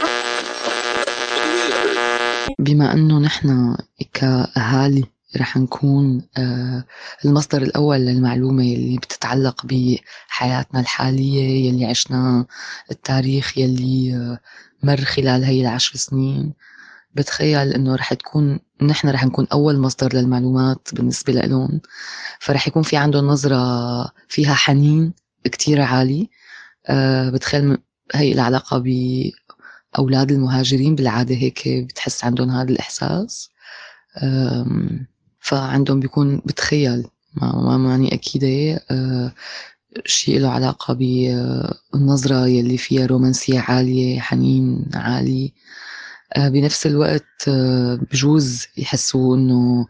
بما 2.58 2.92
إنه 2.92 3.18
نحن 3.18 3.76
كأهالي 4.12 5.04
رح 5.36 5.56
نكون 5.56 6.22
آه، 6.38 6.84
المصدر 7.24 7.62
الأول 7.62 7.98
للمعلومة 7.98 8.62
اللي 8.62 8.98
بتتعلق 8.98 9.66
بحياتنا 9.66 10.80
الحالية 10.80 11.68
يلي 11.68 11.86
عشناه 11.86 12.46
التاريخ 12.90 13.58
يلي 13.58 14.14
آه، 14.16 14.38
مر 14.82 15.00
خلال 15.00 15.44
هي 15.44 15.60
العشر 15.60 15.96
سنين. 15.96 16.54
بتخيل 17.14 17.72
إنه 17.72 17.94
رح 17.96 18.14
تكون 18.14 18.60
نحن 18.82 19.08
رح 19.08 19.24
نكون 19.24 19.46
أول 19.52 19.78
مصدر 19.78 20.14
للمعلومات 20.16 20.88
بالنسبة 20.92 21.32
لهم 21.32 21.80
فرح 22.40 22.68
يكون 22.68 22.82
في 22.82 22.96
عندهم 22.96 23.26
نظرة 23.26 24.12
فيها 24.28 24.54
حنين 24.54 25.12
كتير 25.44 25.80
عالي. 25.82 26.30
آه، 26.88 27.30
بتخيل 27.30 27.78
هي 28.14 28.32
العلاقه 28.32 28.78
بأولاد 28.78 30.32
المهاجرين 30.32 30.94
بالعادة 30.94 31.34
هيك 31.34 31.68
بتحس 31.68 32.24
عندهم 32.24 32.50
هذا 32.50 32.70
الإحساس. 32.70 33.50
أم، 34.22 35.06
فعندهم 35.40 36.00
بيكون 36.00 36.38
بتخيل 36.46 37.06
ما, 37.34 37.52
ما 37.56 37.76
ماني 37.78 38.14
أكيدة 38.14 38.82
أه، 38.90 39.32
شيء 40.06 40.40
له 40.40 40.48
علاقة 40.50 40.94
بالنظرة 40.94 42.46
يلي 42.46 42.78
فيها 42.78 43.06
رومانسية 43.06 43.60
عالية 43.60 44.20
حنين 44.20 44.84
عالي. 44.94 45.52
بنفس 46.36 46.86
الوقت 46.86 47.48
أه، 47.48 47.94
بجوز 48.12 48.66
يحسوا 48.76 49.36
إنه 49.36 49.86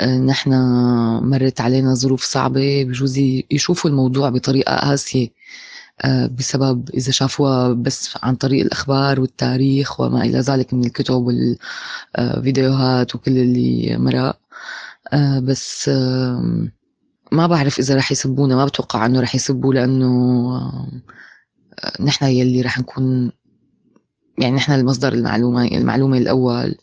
أه، 0.00 0.16
نحن 0.18 0.50
مرت 1.22 1.60
علينا 1.60 1.94
ظروف 1.94 2.24
صعبة 2.24 2.84
بجوز 2.84 3.18
يشوفوا 3.50 3.90
الموضوع 3.90 4.30
بطريقة 4.30 4.76
قاسية 4.76 5.28
آه، 6.04 6.26
بسبب 6.26 6.90
إذا 6.94 7.12
شافوها 7.12 7.72
بس 7.72 8.18
عن 8.22 8.34
طريق 8.36 8.64
الأخبار 8.64 9.20
والتاريخ 9.20 10.00
وما 10.00 10.22
إلى 10.24 10.40
ذلك 10.40 10.74
من 10.74 10.84
الكتب 10.84 11.14
والفيديوهات 12.16 13.14
وكل 13.14 13.38
اللي 13.38 13.96
مرق. 13.98 14.38
آه، 15.12 15.38
بس 15.40 15.88
ما 17.32 17.46
بعرف 17.46 17.78
إذا 17.78 17.96
رح 17.96 18.12
يسبونا 18.12 18.56
ما 18.56 18.64
بتوقع 18.64 19.06
إنه 19.06 19.20
رح 19.20 19.34
يسبوا 19.34 19.74
لأنه 19.74 20.06
آه، 21.84 22.02
نحن 22.02 22.24
يلي 22.24 22.62
رح 22.62 22.78
نكون 22.78 23.32
يعني 24.38 24.56
نحن 24.56 24.72
المصدر 24.72 25.12
المعلومة 25.12 25.64
المعلومة 25.64 26.18
الأول 26.18 26.74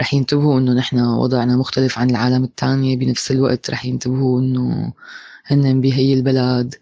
رح 0.00 0.14
ينتبهوا 0.14 0.58
إنه 0.58 0.72
نحن 0.72 1.00
وضعنا 1.00 1.56
مختلف 1.56 1.98
عن 1.98 2.10
العالم 2.10 2.44
التانية 2.44 2.96
بنفس 2.96 3.30
الوقت 3.30 3.70
رح 3.70 3.84
ينتبهوا 3.84 4.40
إنه 4.40 4.92
هن 5.46 5.80
بهي 5.80 6.14
البلد 6.14 6.74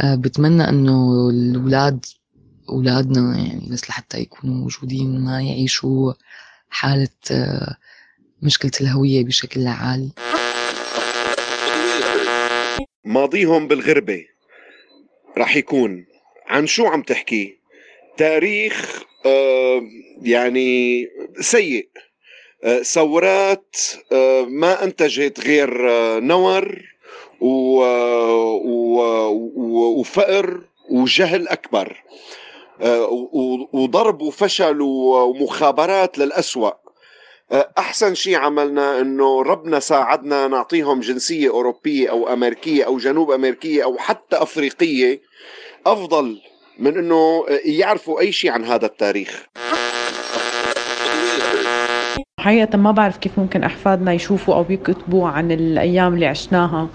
آه، 0.00 0.14
بتمنى 0.14 0.68
إنه 0.68 1.28
الاولاد 1.30 2.06
أولادنا 2.68 3.38
يعني 3.38 3.68
بس 3.70 3.90
لحتى 3.90 4.18
يكونوا 4.18 4.54
موجودين 4.54 5.20
ما 5.24 5.42
يعيشوا 5.42 6.12
حالة 6.70 7.08
آه، 7.30 7.76
مشكلة 8.42 8.72
الهوية 8.80 9.24
بشكل 9.24 9.66
عالي 9.66 10.10
ماضيهم 13.04 13.68
بالغربة 13.68 14.24
رح 15.38 15.56
يكون. 15.56 16.06
عن 16.46 16.66
شو 16.66 16.86
عم 16.86 17.02
تحكي؟ 17.02 17.57
تاريخ 18.18 19.02
آه، 19.26 19.82
يعني 20.22 21.06
سيء. 21.40 21.88
آه، 22.64 22.78
ثورات 22.82 23.76
آه، 24.12 24.42
ما 24.42 24.84
أنتجت 24.84 25.40
غير 25.40 25.70
نور 26.20 26.78
وفقر 29.98 30.60
وجهل 30.90 31.48
و- 32.82 33.68
وضرب 33.72 34.22
وفشل 34.22 34.80
ومخابرات 34.80 36.18
للأسوأ. 36.18 36.70
أحسن 37.78 38.14
شيء 38.14 38.36
عملنا 38.36 39.00
إنه 39.00 39.42
ربنا 39.42 39.80
ساعدنا 39.80 40.46
نعطيهم 40.48 41.00
جنسية 41.00 41.50
أوروبية 41.50 42.10
أو 42.10 42.28
أمريكية 42.32 42.84
أو 42.84 42.98
جنوب 42.98 43.30
أمريكية 43.30 43.84
أو 43.84 43.98
حتى 43.98 44.36
أفريقية 44.36 45.20
أفضل 45.86 46.40
من 46.78 46.98
إنه 46.98 47.44
يعرفوا 47.64 48.20
أي 48.20 48.32
شيء 48.32 48.50
عن 48.50 48.64
هذا 48.64 48.86
التاريخ. 48.86 49.46
حقيقة 52.40 52.78
ما 52.78 52.90
بعرف 52.90 53.16
كيف 53.16 53.38
ممكن 53.38 53.64
أحفادنا 53.64 54.12
يشوفوا 54.12 54.54
أو 54.54 54.66
يكتبوا 54.70 55.28
عن 55.28 55.52
الأيام 55.52 56.14
اللي 56.14 56.26
عشناها. 56.26 56.88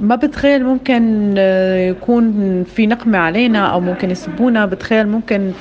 ما 0.00 0.16
بتخيل 0.16 0.64
ممكن 0.64 1.34
آه، 1.38 1.88
يكون 1.88 2.64
في 2.64 2.86
نقمة 2.86 3.18
علينا 3.18 3.66
أو 3.66 3.80
ممكن 3.80 4.10
يسبونا. 4.10 4.66
بتخيل 4.66 5.08
ممكن 5.08 5.52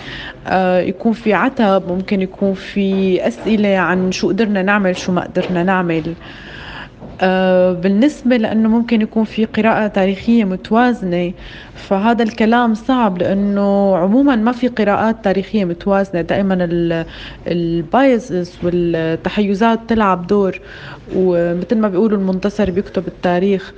آه، 0.47 0.79
يكون 0.79 1.13
في 1.13 1.33
عتب 1.33 1.83
ممكن 1.87 2.21
يكون 2.21 2.53
في 2.53 3.19
أسئلة 3.27 3.77
عن 3.77 4.11
شو 4.11 4.27
قدرنا 4.27 4.61
نعمل 4.61 4.97
شو 4.97 5.11
ما 5.11 5.21
قدرنا 5.21 5.63
نعمل. 5.63 6.13
بالنسبة 7.73 8.37
لأنه 8.37 8.69
ممكن 8.69 9.01
يكون 9.01 9.23
في 9.23 9.45
قراءة 9.45 9.87
تاريخية 9.87 10.43
متوازنة 10.43 11.33
فهذا 11.75 12.23
الكلام 12.23 12.73
صعب 12.73 13.17
لأنه 13.17 13.97
عموما 13.97 14.35
ما 14.35 14.51
في 14.51 14.67
قراءات 14.67 15.23
تاريخية 15.23 15.65
متوازنة 15.65 16.21
دائما 16.21 16.67
البايزز 17.47 18.57
والتحيزات 18.63 19.79
تلعب 19.89 20.27
دور 20.27 20.59
ومثل 21.15 21.77
ما 21.77 21.87
بيقولوا 21.89 22.17
المنتصر 22.17 22.71
بيكتب 22.71 23.07
التاريخ. 23.07 23.73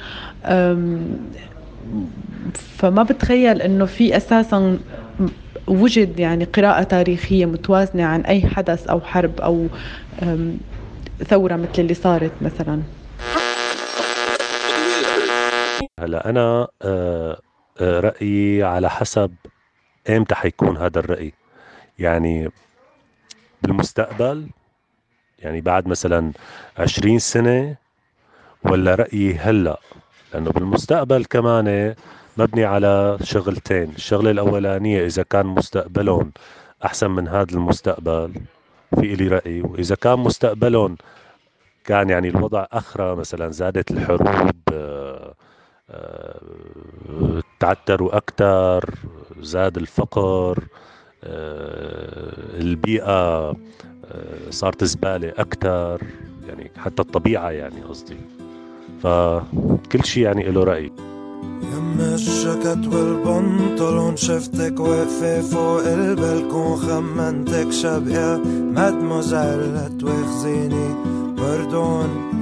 فما 2.53 3.03
بتخيل 3.03 3.61
إنه 3.61 3.85
في 3.85 4.17
أساسا 4.17 4.79
وجد 5.67 6.19
يعني 6.19 6.43
قراءة 6.45 6.83
تاريخية 6.83 7.45
متوازنة 7.45 8.03
عن 8.03 8.21
أي 8.21 8.41
حدث 8.41 8.87
أو 8.87 9.01
حرب 9.01 9.41
أو 9.41 9.67
ثورة 11.27 11.55
مثل 11.55 11.69
اللي 11.79 11.93
صارت 11.93 12.33
مثلا. 12.41 13.00
هلا 16.01 16.29
أنا 16.29 16.67
آه، 16.81 17.39
آه، 17.81 17.99
رأيي 17.99 18.63
على 18.63 18.89
حسب 18.89 19.35
إمتى 20.09 20.35
حيكون 20.35 20.77
هذا 20.77 20.99
الرأي. 20.99 21.33
يعني 21.99 22.49
بالمستقبل 23.61 24.47
يعني 25.39 25.61
بعد 25.61 25.87
مثلا 25.87 26.31
عشرين 26.77 27.19
سنة 27.19 27.75
ولا 28.63 28.95
رأيي 28.95 29.35
هلأ؟ 29.35 29.79
لأنه 30.33 30.51
بالمستقبل 30.51 31.25
كمان 31.25 31.95
مبني 32.37 32.65
على 32.65 33.17
شغلتين. 33.23 33.89
الشغلة 33.95 34.31
الأولانية 34.31 35.05
إذا 35.05 35.23
كان 35.23 35.45
مستقبلهم 35.45 36.31
أحسن 36.85 37.11
من 37.11 37.27
هذا 37.27 37.53
المستقبل 37.53 38.33
في 38.95 39.13
إلي 39.13 39.27
رأي. 39.27 39.61
وإذا 39.61 39.95
كان 39.95 40.19
مستقبلهم 40.19 40.97
كان 41.85 42.09
يعني 42.09 42.29
الوضع 42.29 42.65
أخرى 42.71 43.15
مثلا 43.15 43.51
زادت 43.51 43.91
الحروب 43.91 44.51
تعتروا 47.59 48.17
أكثر 48.17 48.89
زاد 49.41 49.77
الفقر 49.77 50.63
آه، 51.23 52.59
البيئة 52.59 53.07
آه، 53.07 53.55
صارت 54.49 54.83
زبالة 54.83 55.29
أكثر 55.29 56.01
يعني 56.47 56.71
حتى 56.77 57.01
الطبيعة 57.01 57.49
يعني 57.49 57.81
قصدي. 57.81 58.17
فكل 59.03 60.03
شيء 60.03 60.23
يعني 60.23 60.43
له 60.43 60.63
رأي. 60.63 60.91
يا 61.63 62.15
الجاكيت 62.15 62.93
والبنطلون 62.93 64.17
شفتك 64.17 64.79
واقفة 64.79 65.41
فوق 65.41 65.87
البلكون 65.87 66.75
خمنتك 66.75 67.71
شبقة 67.71 68.37
مادموزيل 68.47 69.97
تواخذيني 69.97 70.95
وردون 71.39 72.40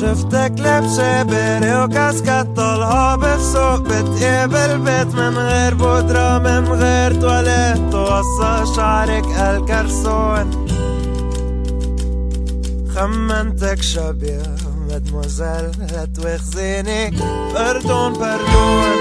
شفتك 0.00 0.52
لابسة 0.58 1.22
بيري 1.22 1.84
وكاسكت 1.84 2.46
طالعة 2.56 3.16
بالسوق 3.16 3.78
بتقابل 3.80 4.78
بيت 4.78 5.14
من 5.14 5.38
غير 5.38 5.74
بودرة 5.74 6.38
من 6.38 6.72
غير 6.72 7.20
تواليت 7.20 7.92
توصى 7.92 8.74
شعرك 8.76 9.26
الكرسون 9.26 10.66
خمنتك 12.94 13.82
شاب 13.82 14.42
مدموزيل 14.90 15.70
لا 15.92 16.04
بردون 17.54 18.12
بردون 18.12 18.96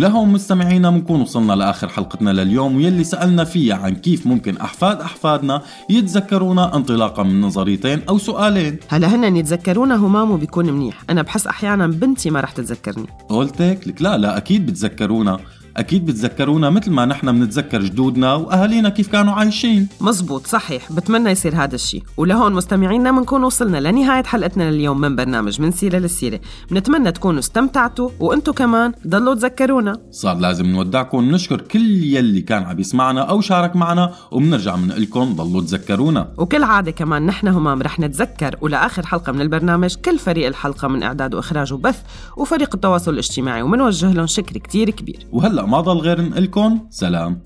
ولهم 0.00 0.32
مستمعينا 0.32 0.90
بنكون 0.90 1.20
وصلنا 1.20 1.52
لآخر 1.52 1.88
حلقتنا 1.88 2.30
لليوم 2.30 2.76
ويلي 2.76 3.04
سألنا 3.04 3.44
فيها 3.44 3.74
عن 3.74 3.94
كيف 3.94 4.26
ممكن 4.26 4.56
أحفاد 4.56 5.00
أحفادنا 5.00 5.62
يتذكرونا 5.90 6.76
انطلاقا 6.76 7.22
من 7.22 7.40
نظريتين 7.40 8.02
أو 8.08 8.18
سؤالين. 8.18 8.76
هلا 8.88 9.14
هن 9.14 9.36
يتذكرونا 9.36 9.96
همام 9.96 10.30
وبيكون 10.30 10.72
منيح. 10.72 11.02
أنا 11.10 11.22
بحس 11.22 11.46
أحيانا 11.46 11.86
بنتي 11.86 12.30
ما 12.30 12.40
رح 12.40 12.52
تتذكرني. 12.52 13.06
قلتك؟ 13.28 13.88
لك 13.88 14.02
لا 14.02 14.18
لا 14.18 14.36
أكيد 14.36 14.66
بتذكرونا 14.66 15.38
أكيد 15.76 16.06
بتذكرونا 16.06 16.70
مثل 16.70 16.90
ما 16.90 17.04
نحن 17.04 17.32
بنتذكر 17.32 17.82
جدودنا 17.82 18.34
وأهالينا 18.34 18.88
كيف 18.88 19.08
كانوا 19.08 19.32
عايشين. 19.32 19.88
مزبوط 20.00 20.46
صحيح 20.46 20.92
بتمنى 20.92 21.30
يصير 21.30 21.54
هذا 21.54 21.74
الشيء 21.74 22.02
ولهون 22.16 22.52
مستمعينا 22.52 23.10
بنكون 23.10 23.44
وصلنا 23.44 23.78
لنهاية 23.88 24.22
حلقتنا 24.22 24.70
لليوم 24.70 25.00
من 25.00 25.16
برنامج 25.16 25.60
من 25.60 25.70
سيرة 25.70 25.98
للسيرة. 25.98 26.40
بنتمنى 26.70 27.12
تكونوا 27.12 27.38
استمتعتوا 27.38 28.10
وأنتم 28.20 28.52
كمان 28.52 28.92
ضلوا 29.06 29.34
تذكرونا. 29.34 30.00
صار 30.10 30.36
لازم 30.36 30.66
نودعكم 30.66 31.30
نشكر 31.30 31.60
كل 31.60 32.04
يلي 32.04 32.40
كان 32.40 32.62
عم 32.62 32.78
يسمعنا 32.80 33.20
أو 33.20 33.40
شارك 33.40 33.76
معنا 33.76 34.12
وبنرجع 34.30 34.76
بنقول 34.76 35.02
لكم 35.02 35.34
ضلوا 35.36 35.60
تذكرونا. 35.60 36.32
وكل 36.38 36.62
عادة 36.64 36.90
كمان 36.90 37.26
نحن 37.26 37.48
همام 37.48 37.82
رح 37.82 38.00
نتذكر 38.00 38.56
ولآخر 38.60 39.06
حلقة 39.06 39.32
من 39.32 39.40
البرنامج 39.40 39.94
كل 39.94 40.18
فريق 40.18 40.46
الحلقة 40.46 40.88
من 40.88 41.02
إعداد 41.02 41.34
وإخراج 41.34 41.72
وبث 41.72 42.00
وفريق 42.36 42.74
التواصل 42.74 43.12
الاجتماعي. 43.12 43.62
ومنوجه 43.62 44.12
لهم 44.12 44.26
شكر 44.26 44.58
كتير 44.58 44.90
كبير. 44.90 45.26
وهلأ 45.60 45.70
ما 45.70 45.80
ضل 45.80 45.98
غير 45.98 46.20
نقلكم؟ 46.20 46.86
سلام. 46.90 47.40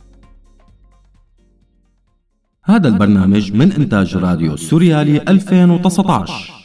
هذا 2.65 2.89
البرنامج 2.89 3.53
من 3.53 3.73
إنتاج 3.73 4.17
راديو 4.17 4.57
سوريالي 4.57 5.23
2019 5.29 6.64